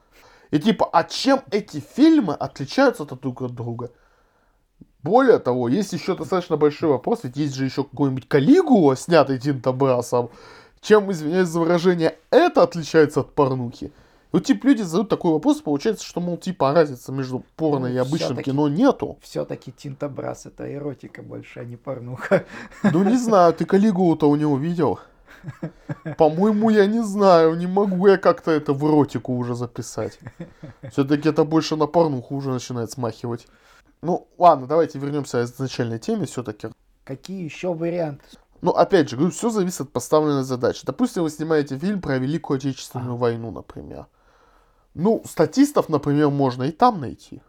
И 0.51 0.59
типа, 0.59 0.89
а 0.91 1.03
чем 1.03 1.41
эти 1.51 1.79
фильмы 1.79 2.33
отличаются 2.33 3.05
друг 3.05 3.41
от 3.41 3.53
друга? 3.53 3.91
Более 5.03 5.39
того, 5.39 5.67
есть 5.67 5.93
еще 5.93 6.15
достаточно 6.15 6.57
большой 6.57 6.89
вопрос, 6.89 7.23
ведь 7.23 7.37
есть 7.37 7.55
же 7.55 7.65
еще 7.65 7.83
какой-нибудь 7.83 8.27
Калигула, 8.27 8.95
снятый 8.95 9.39
Тинто 9.39 9.71
Брасом. 9.71 10.29
Чем, 10.87 11.11
извиняюсь 11.11 11.49
за 11.49 11.59
выражение, 11.59 12.17
это 12.29 12.63
отличается 12.63 13.19
от 13.19 13.33
порнухи? 13.33 13.91
Вот 14.31 14.45
типа 14.45 14.67
люди 14.67 14.83
задают 14.83 15.09
такой 15.09 15.33
вопрос, 15.33 15.59
получается, 15.59 16.05
что, 16.05 16.21
мол, 16.21 16.37
типа, 16.37 16.69
а 16.69 16.73
разницы 16.73 17.11
между 17.11 17.43
порно 17.57 17.89
Ну, 17.89 17.93
и 17.93 17.97
обычным 17.97 18.37
кино 18.37 18.69
нету. 18.69 19.17
Все-таки 19.21 19.73
Тинтобрас 19.73 20.45
это 20.45 20.73
эротика 20.73 21.23
больше, 21.23 21.59
а 21.59 21.65
не 21.65 21.75
порнуха. 21.75 22.45
Ну, 22.83 23.03
не 23.03 23.17
знаю, 23.17 23.53
ты 23.53 23.65
Калигулу-то 23.65 24.29
у 24.29 24.37
него 24.37 24.57
видел? 24.57 25.01
По-моему, 26.17 26.69
я 26.69 26.85
не 26.85 27.03
знаю, 27.03 27.55
не 27.55 27.67
могу 27.67 28.07
я 28.07 28.17
как-то 28.17 28.51
это 28.51 28.71
в 28.71 28.81
эротику 28.87 29.35
уже 29.35 29.55
записать. 29.55 30.17
Все-таки 30.89 31.27
это 31.27 31.43
больше 31.43 31.75
на 31.75 31.87
порнуху 31.87 32.33
уже 32.33 32.49
начинает 32.49 32.91
смахивать. 32.91 33.45
Ну, 34.01 34.29
ладно, 34.37 34.67
давайте 34.67 34.99
вернемся 34.99 35.41
к 35.41 35.49
изначальной 35.49 35.99
теме 35.99 36.27
все-таки. 36.27 36.69
Какие 37.03 37.43
еще 37.43 37.73
варианты? 37.73 38.23
Ну, 38.61 38.71
опять 38.71 39.09
же, 39.09 39.15
говорю, 39.17 39.31
все 39.31 39.49
зависит 39.49 39.81
от 39.81 39.91
поставленной 39.91 40.43
задачи. 40.43 40.85
Допустим, 40.85 41.23
вы 41.23 41.29
снимаете 41.29 41.77
фильм 41.77 42.01
про 42.01 42.17
Великую 42.17 42.57
Отечественную 42.57 43.15
войну, 43.15 43.51
например. 43.51 44.07
Ну, 44.93 45.21
статистов, 45.25 45.89
например, 45.89 46.29
можно 46.29 46.63
и 46.63 46.71
там 46.71 46.99
найти. 46.99 47.41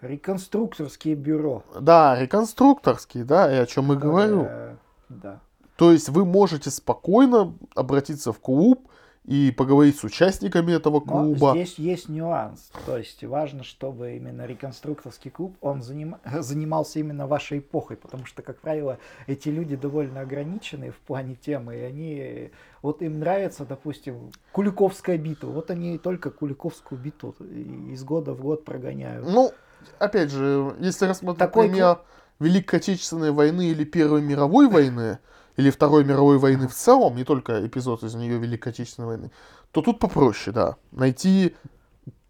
Реконструкторские 0.00 1.16
бюро. 1.16 1.64
Да, 1.78 2.18
реконструкторские, 2.18 3.24
да, 3.24 3.52
и 3.52 3.56
о 3.56 3.66
чем 3.66 3.86
мы 3.86 3.96
говорю. 3.96 4.44
Э, 4.48 4.76
Да. 5.08 5.40
То 5.76 5.92
есть 5.92 6.08
вы 6.08 6.24
можете 6.24 6.70
спокойно 6.70 7.54
обратиться 7.74 8.32
в 8.32 8.40
клуб 8.40 8.88
и 9.24 9.50
поговорить 9.50 9.98
с 9.98 10.04
участниками 10.04 10.72
этого 10.72 10.94
Но 10.94 11.00
клуба. 11.00 11.50
здесь 11.52 11.74
есть 11.78 12.08
нюанс. 12.08 12.70
То 12.86 12.96
есть 12.96 13.22
важно, 13.24 13.62
чтобы 13.62 14.16
именно 14.16 14.46
реконструкторский 14.46 15.30
клуб, 15.30 15.56
он 15.60 15.80
заним- 15.80 16.16
занимался 16.42 16.98
именно 16.98 17.26
вашей 17.26 17.58
эпохой, 17.58 17.96
потому 17.96 18.24
что, 18.24 18.42
как 18.42 18.58
правило, 18.60 18.98
эти 19.26 19.50
люди 19.50 19.76
довольно 19.76 20.20
ограничены 20.20 20.90
в 20.90 20.96
плане 20.96 21.34
темы, 21.34 21.76
и 21.76 21.80
они, 21.80 22.50
вот 22.82 23.02
им 23.02 23.18
нравится, 23.20 23.66
допустим, 23.66 24.30
Куликовская 24.52 25.18
битва, 25.18 25.48
вот 25.48 25.70
они 25.70 25.98
только 25.98 26.30
Куликовскую 26.30 26.98
битву 27.00 27.34
из 27.40 28.02
года 28.04 28.32
в 28.32 28.40
год 28.40 28.64
прогоняют. 28.64 29.26
Ну, 29.28 29.52
опять 29.98 30.30
же, 30.30 30.74
если 30.80 31.06
рассмотреть 31.06 31.38
Такой 31.38 31.68
пример 31.68 31.98
Великой 32.38 32.76
Отечественной 32.76 33.32
войны 33.32 33.68
или 33.68 33.84
Первой 33.84 34.22
мировой 34.22 34.68
войны, 34.68 35.18
или 35.58 35.70
Второй 35.70 36.04
мировой 36.04 36.38
войны 36.38 36.68
в 36.68 36.74
целом, 36.74 37.16
не 37.16 37.24
только 37.24 37.66
эпизод 37.66 38.04
из 38.04 38.14
нее 38.14 38.38
Великой 38.38 38.68
Отечественной 38.68 39.08
войны, 39.08 39.30
то 39.72 39.82
тут 39.82 39.98
попроще, 39.98 40.54
да. 40.54 40.76
Найти 40.92 41.56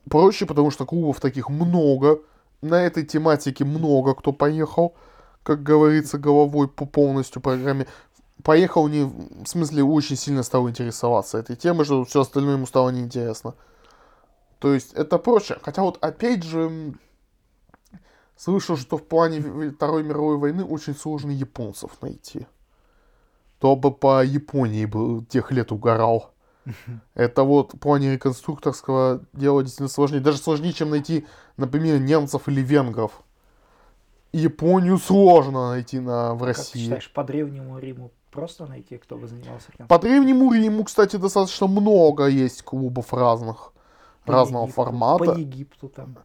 проще, 0.08 0.46
потому 0.46 0.70
что 0.70 0.86
клубов 0.86 1.20
таких 1.20 1.50
много, 1.50 2.20
на 2.62 2.82
этой 2.82 3.04
тематике 3.04 3.66
много 3.66 4.14
кто 4.14 4.32
поехал, 4.32 4.94
как 5.42 5.62
говорится, 5.62 6.16
головой 6.16 6.68
по 6.68 6.86
полностью 6.86 7.42
программе. 7.42 7.86
Поехал 8.42 8.88
не 8.88 9.04
в 9.04 9.46
смысле 9.46 9.84
очень 9.84 10.16
сильно 10.16 10.42
стал 10.42 10.66
интересоваться 10.66 11.36
этой 11.36 11.54
темой, 11.54 11.84
что 11.84 12.06
все 12.06 12.22
остальное 12.22 12.54
ему 12.54 12.64
стало 12.64 12.88
неинтересно. 12.88 13.54
То 14.58 14.72
есть 14.72 14.94
это 14.94 15.18
проще. 15.18 15.58
Хотя 15.60 15.82
вот 15.82 15.98
опять 16.00 16.44
же, 16.44 16.94
слышал, 18.36 18.78
что 18.78 18.96
в 18.96 19.06
плане 19.06 19.70
Второй 19.72 20.02
мировой 20.02 20.38
войны 20.38 20.64
очень 20.64 20.96
сложно 20.96 21.30
японцев 21.30 21.90
найти. 22.00 22.46
То 23.60 23.74
бы 23.76 23.90
по 23.92 24.24
Японии 24.24 24.84
бы 24.84 25.24
тех 25.26 25.50
лет 25.52 25.72
угорал. 25.72 26.32
Это 27.14 27.42
вот 27.42 27.74
в 27.74 27.78
плане 27.78 28.12
реконструкторского 28.12 29.24
дела 29.32 29.62
действительно 29.62 29.88
сложнее. 29.88 30.20
Даже 30.20 30.38
сложнее, 30.38 30.72
чем 30.72 30.90
найти, 30.90 31.26
например, 31.56 31.98
немцев 31.98 32.48
или 32.48 32.60
венгров. 32.60 33.22
Японию 34.32 34.98
сложно 34.98 35.70
найти 35.70 35.98
на, 36.00 36.34
в 36.34 36.38
Как 36.38 36.40
ты 36.40 36.46
России. 36.46 36.80
считаешь, 36.80 37.10
по 37.12 37.24
Древнему 37.24 37.78
Риму 37.78 38.10
просто 38.30 38.66
найти, 38.66 38.98
кто 38.98 39.16
бы 39.16 39.26
занимался 39.26 39.72
реконструкцией? 39.72 39.88
По 39.88 39.98
Древнему 39.98 40.52
Риму, 40.52 40.84
кстати, 40.84 41.16
достаточно 41.16 41.66
много 41.66 42.26
есть 42.26 42.62
клубов 42.62 43.14
разных, 43.14 43.72
По 44.26 44.34
разного 44.34 44.64
Египту- 44.66 44.74
формата. 44.74 45.24
По 45.24 45.38
Египту 45.38 45.88
там. 45.88 46.18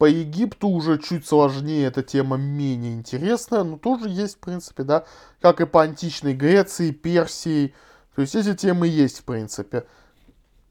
По 0.00 0.06
Египту 0.06 0.68
уже 0.68 0.98
чуть 0.98 1.26
сложнее, 1.26 1.88
эта 1.88 2.02
тема 2.02 2.38
менее 2.38 2.94
интересная, 2.94 3.64
но 3.64 3.76
тоже 3.76 4.08
есть, 4.08 4.36
в 4.36 4.38
принципе, 4.38 4.82
да, 4.82 5.04
как 5.42 5.60
и 5.60 5.66
по 5.66 5.82
античной 5.82 6.32
Греции, 6.32 6.90
Персии. 6.90 7.74
То 8.14 8.22
есть 8.22 8.34
эти 8.34 8.54
темы 8.54 8.86
есть, 8.86 9.18
в 9.18 9.24
принципе. 9.24 9.84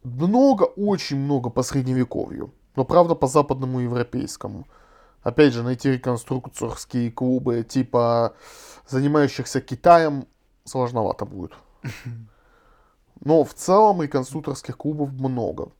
Много, 0.01 0.63
очень 0.63 1.19
много 1.19 1.51
по 1.51 1.61
средневековью, 1.61 2.55
но 2.75 2.85
правда 2.85 3.13
по 3.13 3.27
западному 3.27 3.81
европейскому. 3.81 4.67
Опять 5.21 5.53
же, 5.53 5.61
найти 5.61 5.91
реконструкторские 5.91 7.11
клубы 7.11 7.61
типа 7.61 8.33
занимающихся 8.87 9.61
Китаем 9.61 10.25
сложновато 10.63 11.25
будет. 11.25 11.51
Но 13.19 13.43
в 13.43 13.53
целом 13.53 14.01
реконструкторских 14.01 14.75
клубов 14.75 15.11
много. 15.11 15.71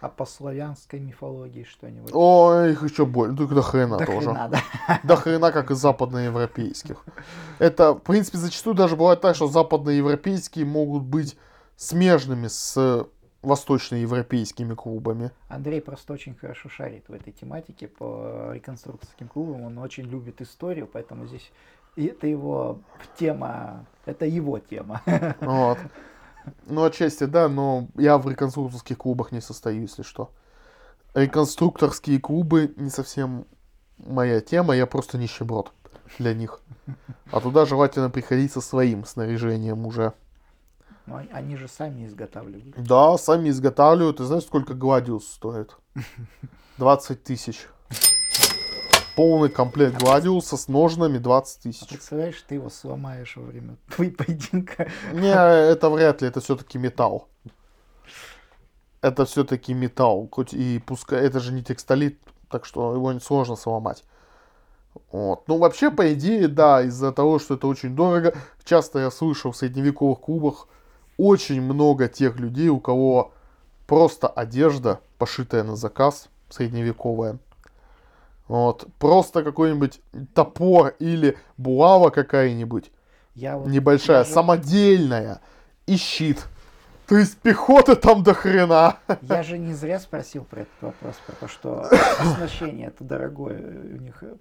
А 0.00 0.08
по 0.08 0.24
славянской 0.24 1.00
мифологии 1.00 1.64
что-нибудь? 1.64 2.12
Ой, 2.14 2.72
их 2.72 2.82
еще 2.82 3.04
больше. 3.04 3.34
Ну, 3.38 3.48
до 3.48 3.62
хрена 3.62 3.98
Да 3.98 4.06
тоже. 4.06 4.30
хрена, 4.30 4.48
да. 4.48 5.00
До 5.02 5.16
хрена, 5.16 5.52
как 5.52 5.70
и 5.70 5.74
западноевропейских. 5.74 7.04
Это, 7.58 7.94
в 7.94 7.98
принципе, 7.98 8.38
зачастую 8.38 8.74
даже 8.74 8.96
бывает 8.96 9.20
так, 9.20 9.34
что 9.34 9.48
западноевропейские 9.48 10.64
могут 10.66 11.02
быть 11.02 11.36
смежными 11.76 12.46
с 12.46 13.06
восточноевропейскими 13.42 14.74
клубами. 14.74 15.30
Андрей 15.48 15.80
просто 15.80 16.12
очень 16.12 16.34
хорошо 16.34 16.68
шарит 16.68 17.08
в 17.08 17.12
этой 17.12 17.32
тематике 17.32 17.88
по 17.88 18.50
реконструкторским 18.52 19.28
клубам. 19.28 19.62
Он 19.62 19.78
очень 19.78 20.04
любит 20.04 20.40
историю, 20.40 20.88
поэтому 20.92 21.26
здесь 21.26 21.50
и 21.96 22.06
это 22.06 22.28
его 22.28 22.78
тема, 23.18 23.84
это 24.06 24.24
его 24.24 24.60
тема. 24.60 25.02
Вот. 25.40 25.78
Ну, 26.66 26.84
отчасти, 26.84 27.24
да, 27.24 27.48
но 27.48 27.88
я 27.96 28.18
в 28.18 28.28
реконструкторских 28.28 28.98
клубах 28.98 29.32
не 29.32 29.40
состою, 29.40 29.82
если 29.82 30.02
что. 30.02 30.30
Реконструкторские 31.14 32.20
клубы 32.20 32.74
не 32.76 32.90
совсем 32.90 33.46
моя 33.98 34.40
тема, 34.40 34.74
я 34.76 34.86
просто 34.86 35.18
нищеброд 35.18 35.72
для 36.18 36.34
них. 36.34 36.60
А 37.32 37.40
туда 37.40 37.66
желательно 37.66 38.10
приходить 38.10 38.52
со 38.52 38.60
своим 38.60 39.04
снаряжением 39.04 39.86
уже. 39.86 40.12
Но 41.06 41.16
они- 41.16 41.30
они 41.32 41.56
же 41.56 41.68
сами 41.68 42.06
изготавливают. 42.06 42.82
Да, 42.82 43.16
сами 43.18 43.48
изготавливают. 43.48 44.18
Ты 44.18 44.24
знаешь, 44.24 44.44
сколько 44.44 44.74
гладиус 44.74 45.26
стоит? 45.26 45.76
20 46.78 47.24
тысяч. 47.24 47.66
Полный 49.18 49.48
комплект 49.48 50.00
гладиуса 50.00 50.56
с 50.56 50.68
ножнами 50.68 51.18
20 51.18 51.58
А 51.58 51.62
тысяч. 51.64 51.88
представляешь, 51.88 52.40
ты 52.46 52.54
его 52.54 52.70
сломаешь 52.70 53.36
во 53.36 53.42
время 53.42 53.76
твоей 53.92 54.12
поединка. 54.12 54.88
Не, 55.12 55.32
это 55.32 55.90
вряд 55.90 56.22
ли, 56.22 56.28
это 56.28 56.40
все-таки 56.40 56.78
металл. 56.78 57.26
Это 59.00 59.24
все-таки 59.24 59.74
металл. 59.74 60.28
Хоть 60.30 60.54
и 60.54 60.78
пускай 60.78 61.26
это 61.26 61.40
же 61.40 61.52
не 61.52 61.64
текстолит, 61.64 62.20
так 62.48 62.64
что 62.64 62.94
его 62.94 63.18
сложно 63.18 63.56
сломать. 63.56 64.04
Вот. 65.10 65.48
Ну, 65.48 65.58
вообще, 65.58 65.90
по 65.90 66.14
идее, 66.14 66.46
да, 66.46 66.82
из-за 66.82 67.10
того, 67.10 67.40
что 67.40 67.54
это 67.54 67.66
очень 67.66 67.96
дорого, 67.96 68.36
часто 68.62 69.00
я 69.00 69.10
слышал 69.10 69.50
в 69.50 69.56
средневековых 69.56 70.20
клубах 70.20 70.68
очень 71.16 71.60
много 71.60 72.06
тех 72.06 72.38
людей, 72.38 72.68
у 72.68 72.78
кого 72.78 73.32
просто 73.88 74.28
одежда, 74.28 75.00
пошитая 75.18 75.64
на 75.64 75.74
заказ, 75.74 76.28
средневековая. 76.50 77.40
Вот. 78.48 78.86
Просто 78.98 79.42
какой-нибудь 79.44 80.00
топор 80.34 80.94
или 80.98 81.36
булава 81.56 82.10
какая-нибудь 82.10 82.90
Я 83.34 83.56
вот 83.58 83.68
небольшая, 83.68 84.20
даже- 84.20 84.30
самодельная 84.32 85.40
и 85.86 85.96
щит. 85.96 86.46
То 87.06 87.16
есть 87.16 87.38
пехоты 87.38 87.94
там 87.96 88.22
до 88.22 88.34
хрена. 88.34 88.96
Я 89.22 89.42
же 89.42 89.56
не 89.56 89.72
зря 89.72 89.98
спросил 90.00 90.44
про 90.44 90.60
этот 90.62 90.74
вопрос, 90.82 91.14
про 91.26 91.34
то, 91.36 91.48
что 91.48 91.88
оснащение 92.20 92.88
это 92.88 93.02
дорогое 93.02 93.58
у 93.94 93.96
них 93.96 94.22
э, 94.22 94.34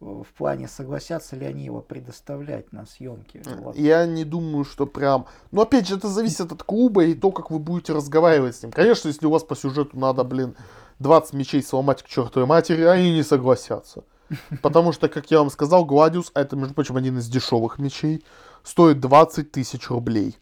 в 0.00 0.26
плане 0.36 0.68
согласятся 0.68 1.34
ли 1.34 1.46
они 1.46 1.64
его 1.64 1.80
предоставлять 1.80 2.72
на 2.72 2.84
съемки. 2.84 3.42
Вот. 3.60 3.74
Я 3.76 4.04
не 4.06 4.24
думаю, 4.24 4.64
что 4.64 4.86
прям... 4.86 5.26
Но 5.50 5.62
опять 5.62 5.88
же, 5.88 5.96
это 5.96 6.08
зависит 6.08 6.52
от 6.52 6.62
клуба 6.62 7.04
и 7.04 7.14
то, 7.14 7.32
как 7.32 7.50
вы 7.50 7.58
будете 7.58 7.94
разговаривать 7.94 8.54
с 8.56 8.62
ним. 8.62 8.70
Конечно, 8.70 9.08
если 9.08 9.26
у 9.26 9.30
вас 9.30 9.42
по 9.42 9.56
сюжету 9.56 9.98
надо, 9.98 10.24
блин, 10.24 10.56
20 10.98 11.32
мечей 11.34 11.62
сломать 11.62 12.02
к 12.02 12.08
чертовой 12.08 12.46
матери, 12.46 12.82
они 12.82 13.12
не 13.12 13.22
согласятся. 13.22 14.04
Потому 14.62 14.92
что, 14.92 15.08
как 15.08 15.30
я 15.30 15.38
вам 15.38 15.50
сказал, 15.50 15.84
Гладиус, 15.84 16.30
а 16.34 16.40
это, 16.40 16.56
между 16.56 16.74
прочим, 16.74 16.96
один 16.96 17.18
из 17.18 17.28
дешевых 17.28 17.78
мечей, 17.78 18.24
стоит 18.62 19.00
20 19.00 19.50
тысяч 19.50 19.88
рублей. 19.88 20.36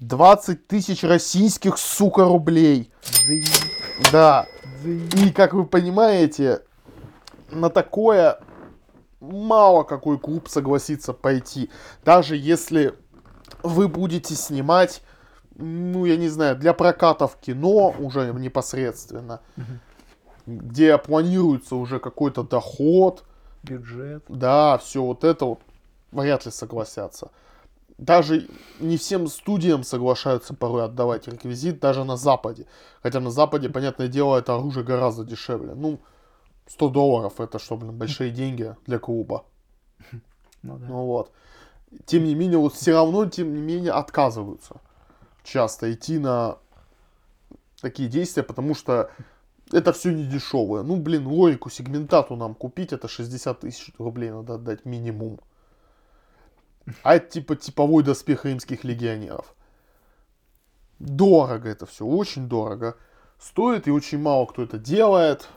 20 0.00 0.66
тысяч 0.66 1.02
российских, 1.02 1.78
сука, 1.78 2.24
рублей. 2.24 2.90
Да. 4.12 4.46
И, 4.84 5.30
как 5.30 5.54
вы 5.54 5.64
понимаете, 5.64 6.62
на 7.50 7.70
такое 7.70 8.38
мало 9.20 9.82
какой 9.84 10.18
клуб 10.18 10.48
согласится 10.48 11.12
пойти. 11.12 11.70
Даже 12.04 12.36
если 12.36 12.94
вы 13.62 13.88
будете 13.88 14.34
снимать, 14.34 15.02
ну, 15.56 16.04
я 16.04 16.16
не 16.16 16.28
знаю, 16.28 16.56
для 16.56 16.74
проката 16.74 17.26
в 17.26 17.36
кино 17.40 17.94
уже 17.98 18.32
непосредственно, 18.34 19.40
где 20.46 20.96
планируется 20.98 21.76
уже 21.76 21.98
какой-то 21.98 22.42
доход, 22.42 23.24
Бюджет. 23.62 24.24
да, 24.28 24.78
все 24.78 25.02
вот 25.02 25.24
это 25.24 25.44
вот, 25.44 25.60
вряд 26.12 26.46
ли 26.46 26.52
согласятся. 26.52 27.30
Даже 27.98 28.46
не 28.78 28.98
всем 28.98 29.26
студиям 29.26 29.82
соглашаются 29.82 30.52
порой 30.52 30.84
отдавать 30.84 31.28
реквизит, 31.28 31.80
даже 31.80 32.04
на 32.04 32.16
Западе. 32.16 32.66
Хотя 33.02 33.20
на 33.20 33.30
Западе, 33.30 33.70
понятное 33.70 34.08
дело, 34.08 34.36
это 34.36 34.54
оружие 34.54 34.84
гораздо 34.84 35.24
дешевле. 35.24 35.74
Ну, 35.74 36.00
100 36.68 36.88
долларов 36.90 37.40
это 37.40 37.58
что, 37.58 37.76
блин, 37.76 37.96
большие 37.96 38.30
деньги 38.30 38.76
для 38.86 38.98
клуба. 38.98 39.44
Ну 40.62 40.78
да. 40.78 40.86
Ну 40.86 41.06
вот. 41.06 41.30
Тем 42.04 42.24
не 42.24 42.34
менее, 42.34 42.58
вот 42.58 42.74
все 42.74 42.92
равно, 42.92 43.26
тем 43.26 43.54
не 43.54 43.60
менее, 43.62 43.92
отказываются 43.92 44.80
часто 45.42 45.92
идти 45.92 46.18
на 46.18 46.58
такие 47.80 48.08
действия, 48.08 48.42
потому 48.42 48.74
что 48.74 49.10
это 49.72 49.92
все 49.92 50.12
не 50.12 50.24
дешевое. 50.24 50.82
Ну, 50.82 50.96
блин, 50.96 51.26
логику, 51.26 51.70
сегментату 51.70 52.36
нам 52.36 52.54
купить, 52.54 52.92
это 52.92 53.08
60 53.08 53.60
тысяч 53.60 53.92
рублей 53.98 54.30
надо 54.30 54.54
отдать 54.54 54.84
минимум. 54.84 55.40
А 57.02 57.16
это 57.16 57.28
типа 57.28 57.56
типовой 57.56 58.04
доспех 58.04 58.44
римских 58.44 58.84
легионеров. 58.84 59.54
Дорого 60.98 61.68
это 61.68 61.84
все, 61.86 62.06
очень 62.06 62.48
дорого. 62.48 62.96
Стоит 63.38 63.86
и 63.86 63.90
очень 63.90 64.18
мало 64.18 64.46
кто 64.46 64.62
это 64.62 64.78
делает. 64.78 65.48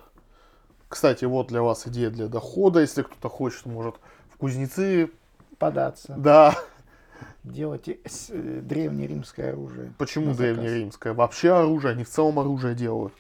Кстати, 0.89 1.25
вот 1.25 1.47
для 1.47 1.61
вас 1.61 1.87
идея 1.87 2.09
для 2.09 2.27
дохода. 2.27 2.81
Если 2.81 3.03
кто-то 3.03 3.29
хочет, 3.29 3.65
может 3.67 3.95
в 4.33 4.37
кузнецы. 4.37 5.11
Податься. 5.59 6.15
Да. 6.17 6.55
Делать 7.43 7.87
с- 8.05 8.31
э, 8.31 8.61
древнеримское 8.61 9.51
оружие. 9.51 9.93
Почему 9.97 10.33
древнеримское? 10.33 11.13
Вообще 11.13 11.51
оружие, 11.53 11.91
они 11.91 12.03
в 12.03 12.09
целом 12.09 12.39
оружие 12.39 12.75
делают. 12.75 13.13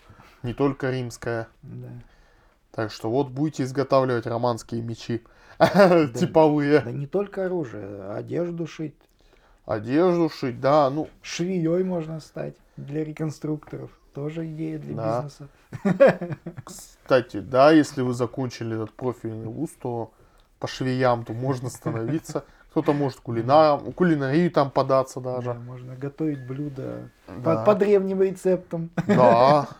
Не 0.43 0.53
только 0.53 0.89
римское. 0.89 1.47
Да. 1.61 1.87
Так 2.71 2.91
что 2.91 3.09
вот 3.09 3.29
будете 3.29 3.63
изготавливать 3.63 4.27
романские 4.27 4.81
мечи. 4.81 5.23
Типовые. 5.59 6.81
Да 6.81 6.91
не 6.91 7.07
только 7.07 7.45
оружие, 7.45 8.11
одежду 8.13 8.67
шить. 8.67 8.95
Одежду 9.65 10.29
шить, 10.29 10.59
да, 10.59 10.89
ну, 10.89 11.09
Швеей 11.21 11.83
можно 11.83 12.19
стать 12.19 12.55
для 12.77 13.03
реконструкторов. 13.03 13.91
Тоже 14.13 14.45
идея 14.47 14.79
для 14.79 14.95
Да. 14.95 15.21
бизнеса. 15.21 15.47
кстати, 16.63 17.39
да, 17.39 17.71
если 17.71 18.01
вы 18.01 18.13
закончили 18.13 18.75
этот 18.75 18.91
профильный 18.93 19.47
вуз, 19.47 19.69
то 19.79 20.11
по 20.59 20.67
швеям 20.67 21.23
то 21.25 21.33
можно 21.33 21.69
становиться. 21.69 22.45
Кто-то 22.71 22.93
может 22.93 23.19
кулинаром, 23.19 23.91
кулинарию 23.93 24.51
там 24.51 24.69
податься 24.69 25.19
Да, 25.19 25.37
даже. 25.37 25.53
можно 25.55 25.95
готовить 25.95 26.45
блюда 26.45 27.09
Да. 27.27 27.55
по, 27.57 27.63
по 27.65 27.75
древним 27.75 28.21
рецептам. 28.21 28.89
Да. 29.07 29.67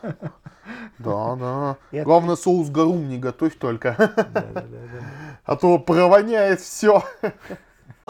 Да, 0.98 1.34
да. 1.34 1.70
От- 1.92 2.04
Главное, 2.04 2.36
соус 2.36 2.68
гарум 2.70 3.08
не 3.08 3.18
готовь 3.18 3.56
только. 3.58 3.96
Да, 3.98 4.12
да, 4.16 4.52
да, 4.52 4.62
да. 4.62 5.00
А 5.44 5.56
то 5.56 5.78
провоняет 5.80 6.60
все. 6.60 7.02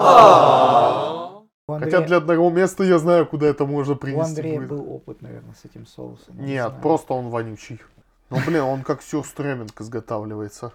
У 1.66 1.72
Хотя 1.74 1.98
Андрея, 1.98 2.00
для 2.06 2.16
одного 2.18 2.50
места 2.50 2.82
я 2.84 2.98
знаю, 2.98 3.26
куда 3.26 3.46
это 3.46 3.64
можно 3.64 3.94
у 3.94 3.96
принести. 3.96 4.30
Андрея 4.30 4.58
будет. 4.58 4.68
был 4.68 4.92
опыт, 4.92 5.22
наверное, 5.22 5.54
с 5.54 5.64
этим 5.64 5.86
соусом. 5.86 6.36
не 6.38 6.52
Нет, 6.54 6.66
знаю. 6.66 6.82
просто 6.82 7.14
он 7.14 7.28
вонючий. 7.30 7.80
Ну, 8.28 8.38
блин, 8.46 8.62
он 8.62 8.82
как 8.82 9.02
сюрстреминг 9.02 9.80
изготавливается. 9.80 10.72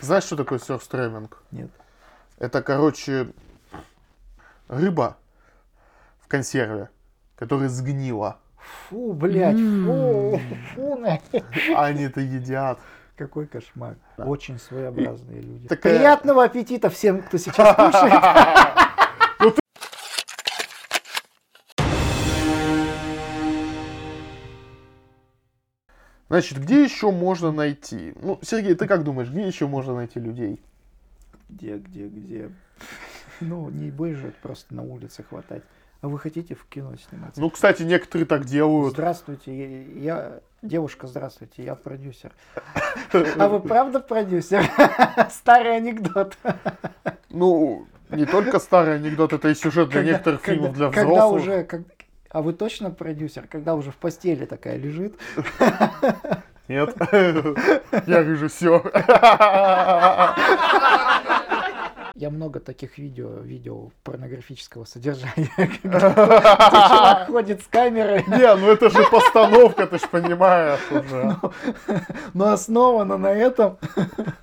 Знаешь, 0.00 0.24
что 0.24 0.36
такое 0.36 0.58
сюрстреминг? 0.58 1.42
Нет. 1.50 1.70
Это, 2.38 2.62
короче, 2.62 3.28
рыба 4.68 5.16
в 6.20 6.28
консерве, 6.28 6.90
которая 7.36 7.68
сгнила. 7.68 8.38
Фу, 8.88 9.12
блядь, 9.12 9.56
фу, 9.56 10.40
фу, 10.74 11.04
они 11.76 12.02
это 12.04 12.20
едят. 12.20 12.78
Какой 13.16 13.46
кошмар. 13.46 13.96
Очень 14.18 14.58
своеобразные 14.58 15.40
люди. 15.40 15.68
такая- 15.68 15.96
Приятного 15.96 16.44
аппетита 16.44 16.90
всем, 16.90 17.22
кто 17.22 17.38
сейчас 17.38 17.74
кушает. 17.76 19.56
Значит, 26.28 26.58
где 26.58 26.82
еще 26.82 27.12
можно 27.12 27.52
найти? 27.52 28.12
Ну, 28.20 28.38
Сергей, 28.42 28.74
ты 28.74 28.86
как 28.86 29.04
думаешь, 29.04 29.28
где 29.30 29.46
еще 29.46 29.66
можно 29.68 29.94
найти 29.94 30.18
людей? 30.18 30.60
Где, 31.48 31.76
где, 31.78 32.06
где? 32.08 32.50
Ну, 33.40 33.68
не 33.68 33.90
же 34.14 34.32
просто 34.42 34.74
на 34.74 34.82
улице 34.82 35.22
хватать. 35.22 35.62
А 36.00 36.08
вы 36.08 36.18
хотите 36.18 36.54
в 36.54 36.64
кино 36.66 36.94
сниматься? 36.96 37.38
Ну, 37.40 37.50
кстати, 37.50 37.82
некоторые 37.82 38.24
так 38.26 38.46
делают. 38.46 38.94
Здравствуйте, 38.94 39.82
я, 40.00 40.40
девушка, 40.62 41.06
здравствуйте, 41.06 41.62
я 41.64 41.74
продюсер. 41.74 42.32
А 43.38 43.48
вы 43.48 43.60
правда 43.60 44.00
продюсер? 44.00 44.64
Старый 45.30 45.76
анекдот. 45.76 46.36
Ну, 47.28 47.86
не 48.10 48.24
только 48.24 48.58
старый 48.58 48.96
анекдот, 48.96 49.32
это 49.34 49.48
и 49.48 49.54
сюжет 49.54 49.90
для 49.90 50.00
Когда- 50.00 50.12
некоторых 50.12 50.40
когда- 50.42 50.54
фильмов 50.54 50.74
для 50.76 50.90
Когда 50.90 51.10
взрослых. 51.26 51.42
уже, 51.42 51.64
как- 51.64 51.82
а 52.30 52.40
вы 52.42 52.52
точно 52.54 52.90
продюсер? 52.90 53.46
Когда 53.48 53.74
уже 53.74 53.90
в 53.90 53.96
постели 53.96 54.46
такая 54.46 54.76
лежит? 54.78 55.14
Нет, 56.68 56.94
я 58.06 58.22
режиссер. 58.24 58.82
Я 62.18 62.30
много 62.30 62.60
таких 62.60 62.96
видео 62.96 63.28
видел 63.40 63.92
порнографического 64.02 64.86
содержания. 64.86 65.50
Когда 65.82 66.10
чувак 66.88 67.26
ходит 67.26 67.62
с 67.62 67.66
камерой, 67.66 68.24
Не, 68.26 68.56
ну 68.56 68.70
это 68.70 68.88
же 68.88 69.04
постановка, 69.10 69.86
ты 69.86 69.98
ж 69.98 70.08
понимаешь 70.10 70.80
уже. 70.90 71.36
но 72.32 72.52
основано 72.52 73.18
на 73.18 73.26
этом, 73.26 73.76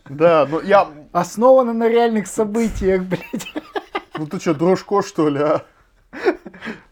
Да, 0.07 0.45
ну 0.47 0.62
я... 0.62 0.88
основано 1.12 1.73
на 1.73 1.89
реальных 1.89 2.27
событиях, 2.27 3.01
блядь. 3.01 3.51
Ну 4.19 4.27
ты 4.27 4.39
что, 4.39 4.53
дрожко, 4.53 5.01
что 5.01 5.29
ли, 5.29 5.41
а? 5.41 5.65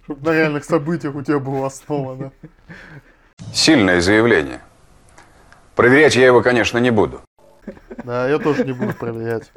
Чтоб 0.05 0.19
на 0.23 0.33
реальных 0.33 0.65
событиях 0.65 1.13
у 1.13 1.21
тебя 1.21 1.37
было 1.37 1.67
основано. 1.67 2.31
Сильное 3.53 4.01
заявление. 4.01 4.61
Проверять 5.75 6.15
я 6.15 6.25
его, 6.25 6.41
конечно, 6.41 6.79
не 6.79 6.89
буду. 6.89 7.21
Да, 8.03 8.27
я 8.27 8.39
тоже 8.39 8.65
не 8.65 8.73
буду 8.73 8.95
проверять. 8.95 9.51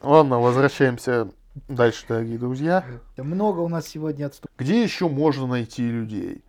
Ладно, 0.00 0.40
возвращаемся 0.40 1.30
дальше, 1.68 2.06
дорогие 2.08 2.38
друзья. 2.38 2.84
Много 3.16 3.60
у 3.60 3.68
нас 3.68 3.86
сегодня 3.86 4.26
отступ. 4.26 4.50
Где 4.56 4.82
еще 4.82 5.08
можно 5.08 5.46
найти 5.46 5.82
людей? 5.82 6.42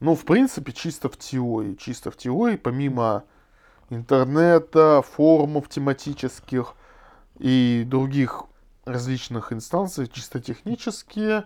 Ну, 0.00 0.14
в 0.14 0.24
принципе, 0.24 0.72
чисто 0.72 1.08
в 1.08 1.16
теории. 1.16 1.74
Чисто 1.74 2.10
в 2.10 2.16
теории, 2.16 2.56
помимо 2.56 3.24
интернета, 3.88 5.02
форумов 5.02 5.68
тематических 5.68 6.74
и 7.38 7.84
других 7.86 8.44
различных 8.84 9.52
инстанций, 9.52 10.08
чисто 10.08 10.40
технические, 10.40 11.44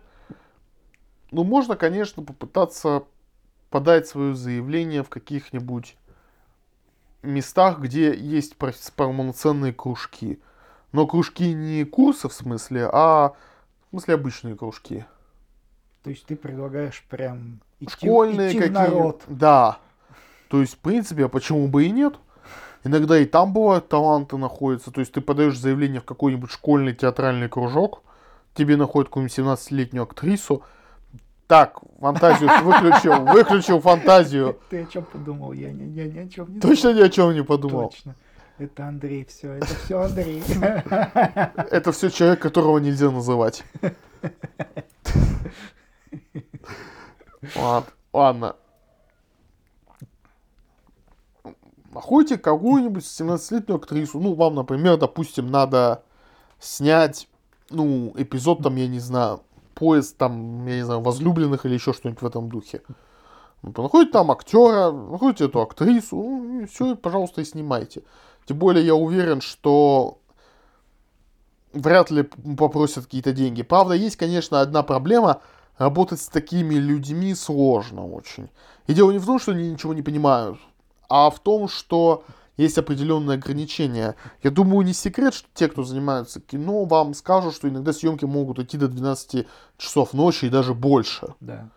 ну, 1.30 1.44
можно, 1.44 1.76
конечно, 1.76 2.22
попытаться 2.22 3.04
подать 3.70 4.06
свое 4.06 4.34
заявление 4.34 5.02
в 5.02 5.08
каких-нибудь 5.08 5.96
местах, 7.24 7.80
где 7.80 8.14
есть 8.14 8.56
полноценные 8.96 9.72
кружки. 9.72 10.40
Но 10.92 11.06
кружки 11.06 11.52
не 11.52 11.84
курсы 11.84 12.28
в 12.28 12.32
смысле, 12.32 12.88
а 12.92 13.32
в 13.87 13.90
смысле 13.90 14.14
обычные 14.14 14.56
кружки. 14.56 15.04
То 16.02 16.10
есть 16.10 16.26
ты 16.26 16.37
предлагаешь 16.37 17.04
прям 17.08 17.60
идти, 17.80 17.92
Школьные 17.92 18.50
идти 18.50 18.58
в 18.58 18.60
какие 18.60 18.74
народ. 18.74 19.22
Да. 19.26 19.78
То 20.48 20.60
есть, 20.60 20.74
в 20.74 20.78
принципе, 20.78 21.24
а 21.24 21.28
почему 21.28 21.66
бы 21.66 21.84
и 21.84 21.90
нет? 21.90 22.14
Иногда 22.84 23.18
и 23.18 23.24
там 23.24 23.52
бывают 23.54 23.88
таланты 23.88 24.37
находятся. 24.37 24.90
То 24.90 25.00
есть 25.00 25.12
ты 25.12 25.20
подаешь 25.20 25.58
заявление 25.58 26.00
в 26.00 26.04
какой-нибудь 26.04 26.50
школьный 26.50 26.94
театральный 26.94 27.48
кружок, 27.48 28.02
тебе 28.52 28.76
находят 28.76 29.08
какую-нибудь 29.08 29.38
17-летнюю 29.38 30.02
актрису. 30.04 30.62
Так, 31.46 31.80
фантазию 32.00 32.50
выключил, 32.62 33.24
выключил 33.26 33.80
фантазию. 33.80 34.59
Ты 34.70 34.83
о 34.83 34.87
чем 34.87 35.04
подумал? 35.04 35.52
Я, 35.52 35.72
не, 35.72 35.87
я 35.92 36.07
ни 36.07 36.18
о 36.18 36.28
чем 36.28 36.54
не 36.54 36.61
Точно 36.61 36.94
ни 36.94 37.02
о 37.02 37.09
чем 37.11 37.35
не 37.35 37.44
подумал. 37.44 37.90
Точно. 37.90 38.14
Это 38.57 38.87
Андрей, 38.87 39.24
все, 39.24 39.54
это 39.54 39.66
все 39.66 40.00
Андрей. 40.00 40.42
Это 41.70 41.90
все 41.90 42.09
человек, 42.09 42.40
которого 42.40 42.78
нельзя 42.78 43.11
называть. 43.11 43.64
Ладно, 47.57 47.90
ладно. 48.12 48.57
Находите 51.90 52.38
какую-нибудь 52.38 53.04
17-летнюю 53.04 53.76
актрису. 53.76 54.20
Ну, 54.20 54.35
вам, 54.35 54.54
например, 54.54 54.98
допустим, 54.98 55.50
надо 55.50 56.02
снять, 56.59 57.28
ну, 57.70 58.12
эпизод 58.16 58.62
там, 58.62 58.76
я 58.76 58.87
не 58.88 59.00
знаю, 59.00 59.42
поезд 59.74 60.16
там, 60.16 60.66
я 60.66 60.76
не 60.76 60.84
знаю, 60.84 61.00
возлюбленных 61.00 61.66
или 61.66 61.74
еще 61.74 61.92
что-нибудь 61.92 62.22
в 62.22 62.26
этом 62.26 62.48
духе. 62.48 62.82
Ну, 63.62 63.72
находите 63.76 64.12
там 64.12 64.30
актера, 64.30 64.90
находите 64.90 65.46
эту 65.46 65.60
актрису, 65.60 66.16
ну, 66.16 66.66
все, 66.66 66.96
пожалуйста, 66.96 67.40
и 67.40 67.44
снимайте. 67.44 68.02
Тем 68.46 68.58
более 68.58 68.84
я 68.84 68.94
уверен, 68.94 69.40
что 69.40 70.18
вряд 71.72 72.10
ли 72.10 72.22
попросят 72.22 73.04
какие-то 73.04 73.32
деньги. 73.32 73.62
Правда, 73.62 73.94
есть, 73.94 74.16
конечно, 74.16 74.60
одна 74.60 74.82
проблема. 74.82 75.40
Работать 75.78 76.20
с 76.20 76.28
такими 76.28 76.74
людьми 76.74 77.34
сложно 77.34 78.06
очень. 78.06 78.48
И 78.87 78.94
дело 78.94 79.10
не 79.10 79.18
в 79.18 79.26
том, 79.26 79.38
что 79.40 79.52
они 79.52 79.70
ничего 79.70 79.92
не 79.92 80.02
понимают, 80.02 80.58
а 81.08 81.30
в 81.30 81.40
том, 81.40 81.68
что 81.68 82.24
есть 82.56 82.78
определенные 82.78 83.34
ограничения. 83.36 84.14
Я 84.42 84.50
думаю, 84.50 84.86
не 84.86 84.92
секрет, 84.92 85.34
что 85.34 85.48
те, 85.54 85.68
кто 85.68 85.82
занимаются 85.82 86.40
кино, 86.40 86.84
вам 86.84 87.14
скажут, 87.14 87.54
что 87.54 87.68
иногда 87.68 87.92
съемки 87.92 88.24
могут 88.24 88.58
идти 88.58 88.78
до 88.78 88.88
12 88.88 89.46
часов 89.76 90.12
ночи 90.14 90.46
и 90.46 90.50
даже 90.50 90.74
больше. 90.74 91.34
Да. 91.40 91.68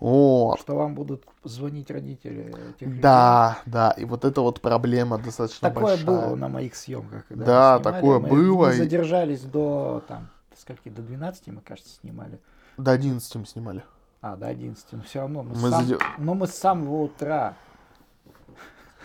Вот. 0.00 0.60
Что 0.60 0.76
вам 0.76 0.94
будут 0.94 1.24
звонить 1.42 1.90
родители 1.90 2.54
этих 2.70 2.86
людей. 2.86 3.00
Да, 3.02 3.58
да, 3.66 3.90
и 3.92 4.04
вот 4.04 4.24
эта 4.24 4.40
вот 4.42 4.60
проблема 4.60 5.18
достаточно 5.18 5.68
Такое 5.70 5.96
большая. 5.96 6.06
было 6.06 6.34
на 6.36 6.48
моих 6.48 6.76
съемках. 6.76 7.26
когда 7.26 7.44
Да, 7.44 7.78
снимали. 7.78 7.94
такое 7.94 8.18
Мы- 8.20 8.28
было, 8.28 8.66
Мы 8.66 8.72
задержались 8.74 9.40
до, 9.42 10.04
там, 10.06 10.28
скольки, 10.56 10.88
до 10.88 11.02
12, 11.02 11.50
мы, 11.50 11.60
кажется, 11.62 11.92
снимали. 12.00 12.38
До 12.76 12.92
11 12.92 13.34
мы 13.34 13.46
снимали. 13.46 13.82
А, 14.20 14.36
до 14.36 14.46
11. 14.46 14.86
Но 14.92 15.02
все 15.02 15.20
равно 15.20 15.42
мы, 15.42 15.54
Мы 15.56 15.70
сам- 15.70 15.84
задер- 15.84 16.00
но 16.18 16.34
мы 16.34 16.46
с 16.46 16.54
самого 16.54 17.02
утра. 17.02 17.56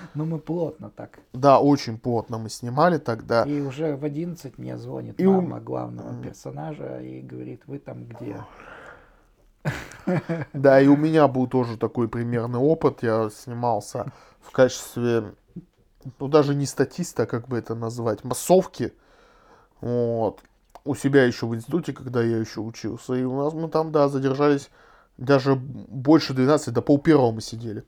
Но 0.13 0.25
мы 0.25 0.39
плотно 0.39 0.89
так. 0.89 1.19
Да, 1.33 1.59
очень 1.59 1.97
плотно 1.97 2.37
мы 2.37 2.49
снимали 2.49 2.97
тогда. 2.97 3.43
И 3.43 3.61
уже 3.61 3.95
в 3.95 4.03
11 4.03 4.57
мне 4.57 4.77
звонит 4.77 5.19
И 5.19 5.25
мама 5.25 5.59
главного 5.59 6.21
персонажа 6.21 6.99
и 6.99 7.21
говорит, 7.21 7.61
вы 7.67 7.79
там 7.79 8.05
где? 8.05 8.37
Да, 10.53 10.81
и 10.81 10.87
у 10.87 10.97
меня 10.97 11.27
был 11.29 11.47
тоже 11.47 11.77
такой 11.77 12.09
примерный 12.09 12.59
опыт. 12.59 13.03
Я 13.03 13.29
снимался 13.29 14.11
в 14.41 14.51
качестве, 14.51 15.33
ну 16.19 16.27
даже 16.27 16.53
не 16.53 16.65
статиста, 16.65 17.25
как 17.25 17.47
бы 17.47 17.57
это 17.57 17.73
назвать, 17.73 18.25
массовки. 18.25 18.93
Вот. 19.79 20.41
У 20.83 20.95
себя 20.95 21.23
еще 21.23 21.45
в 21.45 21.55
институте, 21.55 21.93
когда 21.93 22.21
я 22.21 22.37
еще 22.37 22.59
учился. 22.59 23.13
И 23.13 23.23
у 23.23 23.37
нас 23.37 23.53
мы 23.53 23.69
там, 23.69 23.93
да, 23.93 24.09
задержались 24.09 24.69
даже 25.17 25.55
больше 25.55 26.33
12, 26.33 26.73
до 26.73 26.81
пол 26.81 26.99
первого 26.99 27.31
мы 27.31 27.41
сидели. 27.41 27.85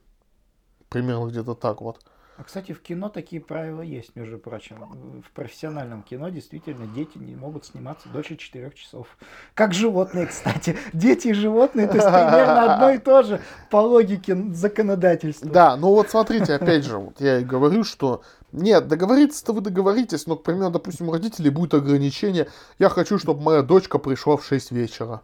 Примерно 0.88 1.28
где-то 1.28 1.54
так 1.54 1.80
вот. 1.80 2.00
А, 2.38 2.44
кстати, 2.44 2.72
в 2.72 2.82
кино 2.82 3.08
такие 3.08 3.40
правила 3.40 3.80
есть, 3.80 4.14
между 4.14 4.36
прочим. 4.36 5.22
В 5.26 5.30
профессиональном 5.32 6.02
кино 6.02 6.28
действительно 6.28 6.86
дети 6.86 7.16
не 7.16 7.34
могут 7.34 7.64
сниматься 7.64 8.10
дольше 8.10 8.36
4 8.36 8.70
часов. 8.72 9.06
Как 9.54 9.72
животные, 9.72 10.26
кстати. 10.26 10.76
Дети 10.92 11.28
и 11.28 11.32
животные, 11.32 11.86
то 11.86 11.94
есть 11.94 12.06
примерно 12.06 12.74
одно 12.74 12.90
и 12.90 12.98
то 12.98 13.22
же 13.22 13.40
по 13.70 13.78
логике 13.78 14.36
законодательства. 14.52 15.48
Да, 15.48 15.76
ну 15.76 15.88
вот 15.94 16.10
смотрите, 16.10 16.54
опять 16.54 16.84
же, 16.84 16.98
вот 16.98 17.20
я 17.22 17.38
и 17.38 17.44
говорю, 17.44 17.84
что 17.84 18.22
нет, 18.52 18.86
договориться-то 18.86 19.54
вы 19.54 19.62
договоритесь, 19.62 20.26
но, 20.26 20.36
к 20.36 20.42
примеру, 20.42 20.70
допустим, 20.70 21.08
у 21.08 21.12
родителей 21.12 21.48
будет 21.48 21.72
ограничение. 21.72 22.48
Я 22.78 22.90
хочу, 22.90 23.18
чтобы 23.18 23.42
моя 23.42 23.62
дочка 23.62 23.98
пришла 23.98 24.36
в 24.36 24.44
6 24.44 24.72
вечера. 24.72 25.22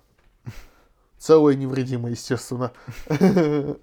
Целая 1.18 1.54
невредимая, 1.54 2.12
естественно. 2.12 2.72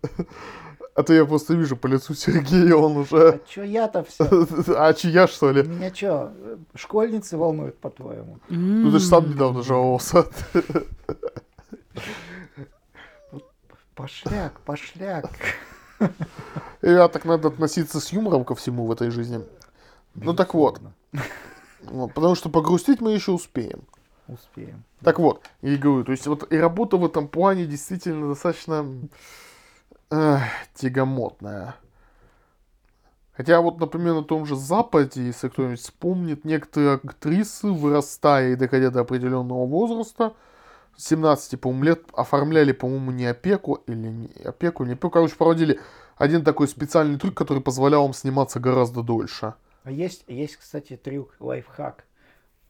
А 0.99 1.03
то 1.03 1.13
я 1.13 1.23
просто 1.25 1.53
вижу 1.53 1.77
по 1.77 1.87
лицу 1.87 2.13
Сергея, 2.13 2.75
он 2.75 2.97
А 2.97 2.99
уже... 2.99 3.39
чё 3.47 3.63
я-то 3.63 4.03
все? 4.03 4.25
А 4.75 4.93
чья, 4.93 5.27
что 5.27 5.49
ли? 5.49 5.63
Меня 5.63 5.95
что, 5.95 6.33
школьницы 6.75 7.37
волнуют, 7.37 7.77
по-твоему? 7.79 8.39
Ну 8.49 8.91
ты 8.91 8.99
же 8.99 9.05
сам 9.05 9.29
недавно 9.29 9.63
жаловался. 9.63 10.25
Пошляк, 13.95 14.59
пошляк. 14.65 15.29
Ребят, 16.81 17.13
так 17.13 17.23
надо 17.23 17.47
относиться 17.47 18.01
с 18.01 18.11
юмором 18.11 18.43
ко 18.43 18.53
всему 18.55 18.85
в 18.85 18.91
этой 18.91 19.09
жизни. 19.09 19.39
Ну 20.15 20.33
так 20.33 20.53
вот. 20.53 20.81
Вот, 21.83 22.13
Потому 22.13 22.35
что 22.35 22.49
погрустить 22.49 22.99
мы 22.99 23.13
еще 23.13 23.31
успеем. 23.31 23.83
Успеем. 24.27 24.83
Так 25.01 25.19
вот, 25.19 25.45
я 25.61 25.75
и 25.75 25.77
говорю, 25.77 26.03
то 26.03 26.11
есть 26.11 26.27
вот 26.27 26.51
и 26.51 26.57
работа 26.57 26.97
в 26.97 27.05
этом 27.05 27.29
плане 27.29 27.65
действительно 27.65 28.27
достаточно 28.27 28.85
эх, 30.09 30.43
тягомотная. 30.75 31.75
Хотя 33.33 33.61
вот, 33.61 33.79
например, 33.79 34.15
на 34.15 34.23
том 34.23 34.45
же 34.45 34.55
Западе, 34.55 35.27
если 35.27 35.47
кто-нибудь 35.47 35.79
вспомнит, 35.79 36.43
некоторые 36.43 36.95
актрисы, 36.95 37.67
вырастая 37.67 38.51
и 38.51 38.55
доходя 38.55 38.89
до 38.89 39.01
определенного 39.01 39.65
возраста, 39.65 40.33
17, 40.97 41.61
по-моему, 41.61 41.83
лет, 41.85 42.01
оформляли, 42.13 42.73
по-моему, 42.73 43.11
не 43.11 43.25
опеку, 43.25 43.75
или 43.87 43.95
не 43.95 44.27
опеку, 44.43 44.83
не 44.83 44.93
опеку, 44.93 45.09
короче, 45.09 45.35
проводили 45.35 45.79
один 46.17 46.43
такой 46.43 46.67
специальный 46.67 47.17
трюк, 47.17 47.35
который 47.35 47.63
позволял 47.63 48.05
им 48.05 48.13
сниматься 48.13 48.59
гораздо 48.59 49.03
дольше. 49.03 49.53
А 49.83 49.91
есть, 49.91 50.25
есть, 50.27 50.57
кстати, 50.57 50.97
трюк, 50.97 51.33
лайфхак. 51.39 52.03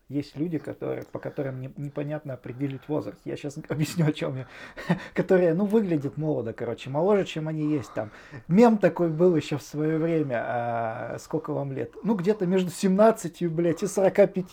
Есть 0.10 0.36
люди, 0.36 0.58
которые, 0.58 1.04
по 1.04 1.20
которым 1.20 1.62
не- 1.62 1.72
непонятно 1.78 2.34
определить 2.34 2.82
возраст. 2.88 3.20
Я 3.26 3.38
сейчас 3.38 3.58
объясню, 3.70 4.08
о 4.08 4.12
чем 4.12 4.38
я. 4.38 4.48
Которые, 5.14 5.54
ну, 5.54 5.66
выглядят 5.66 6.18
молодо, 6.18 6.52
короче, 6.52 6.90
моложе, 6.90 7.26
чем 7.26 7.48
они 7.48 7.72
есть 7.72 7.94
там. 7.94 8.10
Мем 8.48 8.80
такой 8.80 9.10
был 9.10 9.36
еще 9.36 9.58
в 9.58 9.62
свое 9.62 10.00
время. 10.00 10.44
а, 10.44 11.18
сколько 11.20 11.54
вам 11.54 11.72
лет? 11.74 11.92
Ну, 12.04 12.16
где-то 12.16 12.48
между 12.48 12.72
17, 12.72 13.48
блядь, 13.52 13.84
и 13.84 13.88
45. 13.88 14.44
То 14.44 14.50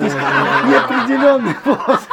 есть 0.00 0.16
неопределенный 0.16 1.54
возраст. 1.64 2.08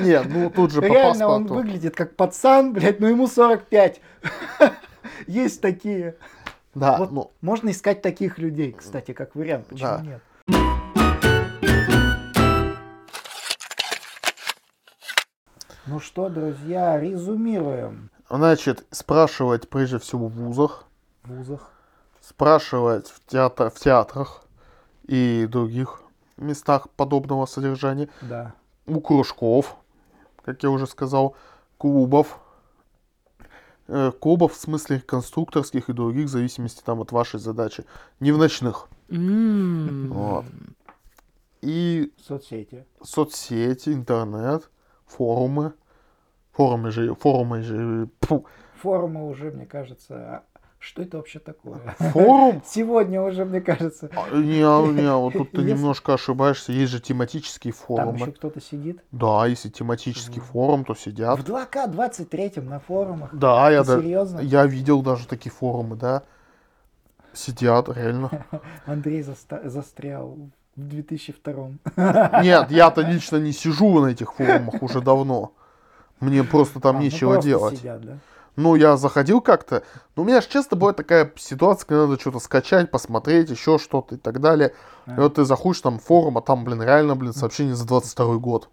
Не, 0.00 0.20
ну 0.22 0.50
тут 0.50 0.72
же 0.72 0.82
по 0.82 0.86
Реально 0.86 1.26
он 1.28 1.46
выглядит 1.46 1.96
как 1.96 2.16
пацан, 2.16 2.74
блядь, 2.74 3.00
но 3.00 3.08
ему 3.08 3.26
45. 3.26 4.00
Есть 5.26 5.62
такие. 5.62 6.16
Да, 6.74 6.98
Вот 6.98 7.12
ну, 7.12 7.30
можно 7.40 7.70
искать 7.70 8.02
таких 8.02 8.38
людей, 8.38 8.72
кстати, 8.72 9.12
как 9.12 9.34
вариант. 9.34 9.66
Почему 9.66 9.88
Да. 9.88 10.02
нет? 10.02 10.20
Ну 15.90 15.98
что, 15.98 16.28
друзья, 16.28 17.00
резюмируем. 17.00 18.10
Значит, 18.28 18.86
спрашивать 18.92 19.68
прежде 19.68 19.98
всего 19.98 20.28
в 20.28 20.32
вузах, 20.34 20.84
В 21.24 21.32
вузах. 21.34 21.72
спрашивать 22.20 23.08
в, 23.08 23.26
театр, 23.26 23.70
в 23.70 23.78
театрах 23.80 24.44
и 25.08 25.48
других 25.50 26.00
местах 26.36 26.88
подобного 26.90 27.46
содержания, 27.46 28.08
Да. 28.22 28.54
у 28.86 29.00
кружков, 29.00 29.76
как 30.44 30.62
я 30.62 30.70
уже 30.70 30.86
сказал, 30.86 31.34
клубов, 31.76 32.38
Э, 33.92 34.12
клубов 34.12 34.52
в 34.52 34.56
смысле 34.60 35.00
конструкторских 35.00 35.88
и 35.88 35.92
других, 35.92 36.26
в 36.26 36.30
зависимости 36.30 36.80
там 36.84 37.00
от 37.00 37.10
вашей 37.10 37.40
задачи, 37.40 37.84
не 38.20 38.30
в 38.30 38.38
ночных. 38.38 38.86
Вот. 39.08 40.44
И 41.62 42.12
Соцсети. 42.24 42.86
соцсети, 43.02 43.88
интернет, 43.88 44.70
форумы, 45.06 45.72
форумы 46.60 46.90
же, 46.90 47.14
форумы 47.14 47.62
же, 47.62 48.08
пфу, 48.20 48.44
Форумы 48.82 49.26
уже, 49.28 49.50
мне 49.50 49.64
кажется, 49.64 50.14
а 50.14 50.42
что 50.78 51.02
это 51.02 51.16
вообще 51.16 51.38
такое? 51.38 51.78
форум 51.98 52.62
Сегодня 52.66 53.22
уже, 53.22 53.44
мне 53.46 53.60
кажется, 53.62 54.10
А, 54.14 54.34
Не, 54.36 54.58
не, 54.92 55.10
вот 55.14 55.32
тут 55.34 55.52
ты 55.52 55.62
немножко 55.62 56.14
ошибаешься. 56.14 56.72
Есть 56.72 56.92
же 56.92 57.00
тематические 57.00 57.72
там 57.72 57.82
форумы. 57.82 58.18
еще 58.18 58.32
кто-то 58.32 58.60
сидит. 58.60 59.02
Да, 59.10 59.46
если 59.46 59.68
тематический 59.70 60.40
форум, 60.40 60.84
то 60.84 60.94
В 60.94 60.98
сидят. 60.98 61.38
2К23 61.40 62.62
на 62.62 62.80
форумах. 62.80 63.34
Да, 63.34 63.70
я, 63.70 63.84
серьезно? 63.84 64.40
я 64.40 64.66
видел 64.66 65.02
даже 65.02 65.26
такие 65.26 65.52
форумы, 65.52 65.96
да. 65.96 66.22
Сидят, 67.32 67.88
реально. 67.88 68.46
Андрей 68.86 69.22
застрял 69.22 70.36
в 70.76 70.88
2002 70.88 71.70
Нет, 72.42 72.70
я-то 72.70 73.00
лично 73.02 73.36
не 73.36 73.52
сижу 73.52 74.00
на 74.00 74.08
этих 74.08 74.34
форумах 74.34 74.82
уже 74.82 75.00
давно. 75.00 75.52
Мне 76.20 76.44
просто 76.44 76.80
там 76.80 76.96
А, 76.96 76.98
ну 76.98 77.04
нечего 77.04 77.32
просто 77.32 77.48
делать. 77.48 77.78
сидят, 77.78 78.00
да? 78.04 78.18
Ну, 78.56 78.74
я 78.74 78.96
заходил 78.96 79.40
как-то. 79.40 79.84
Но 80.16 80.22
у 80.22 80.26
меня 80.26 80.40
же 80.40 80.48
часто 80.48 80.76
бывает 80.76 80.96
такая 80.96 81.32
ситуация, 81.36 81.86
когда 81.86 82.06
надо 82.06 82.20
что-то 82.20 82.40
скачать, 82.40 82.90
посмотреть, 82.90 83.48
еще 83.48 83.78
что-то 83.78 84.16
и 84.16 84.18
так 84.18 84.40
далее. 84.40 84.74
И 85.06 85.10
А. 85.12 85.14
вот 85.16 85.34
ты 85.36 85.44
заходишь 85.44 85.80
там 85.80 85.98
в 85.98 86.04
форум, 86.04 86.36
а 86.36 86.42
там, 86.42 86.64
блин, 86.64 86.82
реально, 86.82 87.16
блин, 87.16 87.32
сообщения 87.32 87.74
за 87.74 87.86
22 87.86 88.36
год 88.36 88.68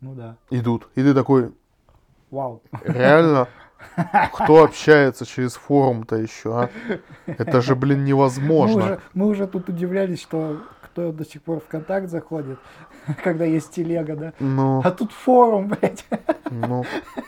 Ну 0.00 0.14
да. 0.14 0.36
идут. 0.50 0.88
И 0.94 1.02
ты 1.02 1.12
такой, 1.14 1.52
Вау. 2.30 2.62
Реально? 2.84 3.48
Кто 4.34 4.62
общается 4.64 5.24
через 5.26 5.54
форум-то 5.54 6.16
еще, 6.16 6.54
а? 6.54 6.70
Это 7.26 7.62
же, 7.62 7.74
блин, 7.74 8.00
Мы 8.02 8.08
невозможно. 8.08 8.76
уже, 8.84 9.00
мы 9.14 9.26
уже 9.26 9.46
тут 9.48 9.68
удивлялись, 9.70 10.20
что 10.20 10.58
кто 10.92 11.12
до 11.12 11.24
сих 11.24 11.42
пор 11.42 11.60
в 11.60 11.66
контакт 11.66 12.08
заходит, 12.08 12.58
когда 13.24 13.44
есть 13.44 13.70
телега, 13.70 14.16
да? 14.16 14.32
Ну, 14.40 14.80
А 14.84 14.90
тут 14.90 15.12
форум, 15.12 15.68
блядь. 15.80 16.04
ну. 16.50 16.84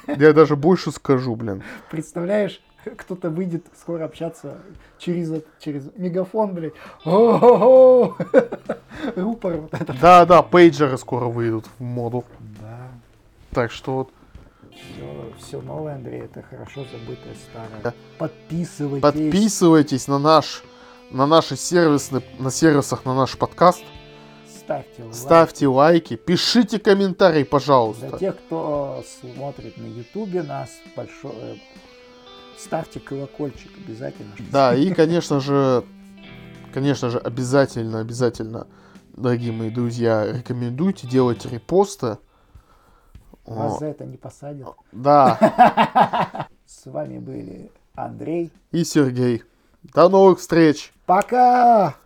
Я 0.06 0.32
даже 0.32 0.56
больше 0.56 0.90
скажу, 0.90 1.36
блин. 1.36 1.62
Представляешь, 1.90 2.60
кто-то 2.96 3.30
выйдет 3.30 3.64
скоро 3.80 4.04
общаться 4.04 4.58
через, 4.98 5.42
через 5.60 5.84
мегафон, 5.96 6.54
блядь. 6.54 6.74
О-хо-хо! 7.04 8.16
Рупор 9.16 9.56
вот 9.58 9.74
этот. 9.74 9.98
Да-да, 10.00 10.42
пейджеры 10.42 10.98
скоро 10.98 11.26
выйдут 11.26 11.66
в 11.78 11.82
моду. 11.82 12.24
Да, 12.60 12.88
Так 13.52 13.70
что 13.70 13.94
вот 13.98 14.10
все, 14.72 15.32
все 15.38 15.60
новое, 15.60 15.94
Андрей, 15.94 16.22
это 16.22 16.42
хорошо 16.42 16.84
забытое 16.90 17.34
старое. 17.50 17.80
Да. 17.84 17.94
Подписывайтесь. 18.18 19.02
подписывайтесь 19.02 20.08
на 20.08 20.18
наш 20.18 20.62
на 21.12 21.26
наши 21.26 21.56
сервисы, 21.56 22.22
на 22.38 22.50
сервисах 22.50 23.04
на 23.04 23.14
наш 23.14 23.36
подкаст. 23.36 23.82
Ставьте 24.46 25.02
лайк. 25.02 25.14
Ставьте 25.14 25.66
лайки, 25.66 26.16
пишите 26.16 26.78
комментарии, 26.78 27.42
пожалуйста. 27.44 28.18
тех, 28.18 28.36
кто 28.36 29.04
смотрит 29.20 29.76
на 29.76 29.86
Ютубе 29.86 30.42
нас, 30.42 30.70
большое... 30.96 31.60
ставьте 32.56 33.00
колокольчик 33.00 33.70
обязательно. 33.84 34.32
Да, 34.50 34.74
и, 34.74 34.90
конечно 34.94 35.40
же, 35.40 35.84
конечно 36.72 37.10
же, 37.10 37.18
обязательно, 37.18 38.00
обязательно, 38.00 38.66
дорогие 39.14 39.52
мои 39.52 39.70
друзья, 39.70 40.32
рекомендуйте 40.32 41.06
делать 41.06 41.44
репосты. 41.44 42.18
Вас 43.44 43.76
О, 43.76 43.78
за 43.80 43.86
это 43.86 44.04
не 44.04 44.16
посадят. 44.16 44.68
Да, 44.92 46.48
С 46.66 46.86
вами 46.86 47.18
были 47.18 47.70
Андрей. 47.94 48.52
и 48.70 48.84
Сергей. 48.84 49.42
До 49.82 50.08
новых 50.08 50.38
встреч! 50.38 50.91
Пока! 51.12 52.01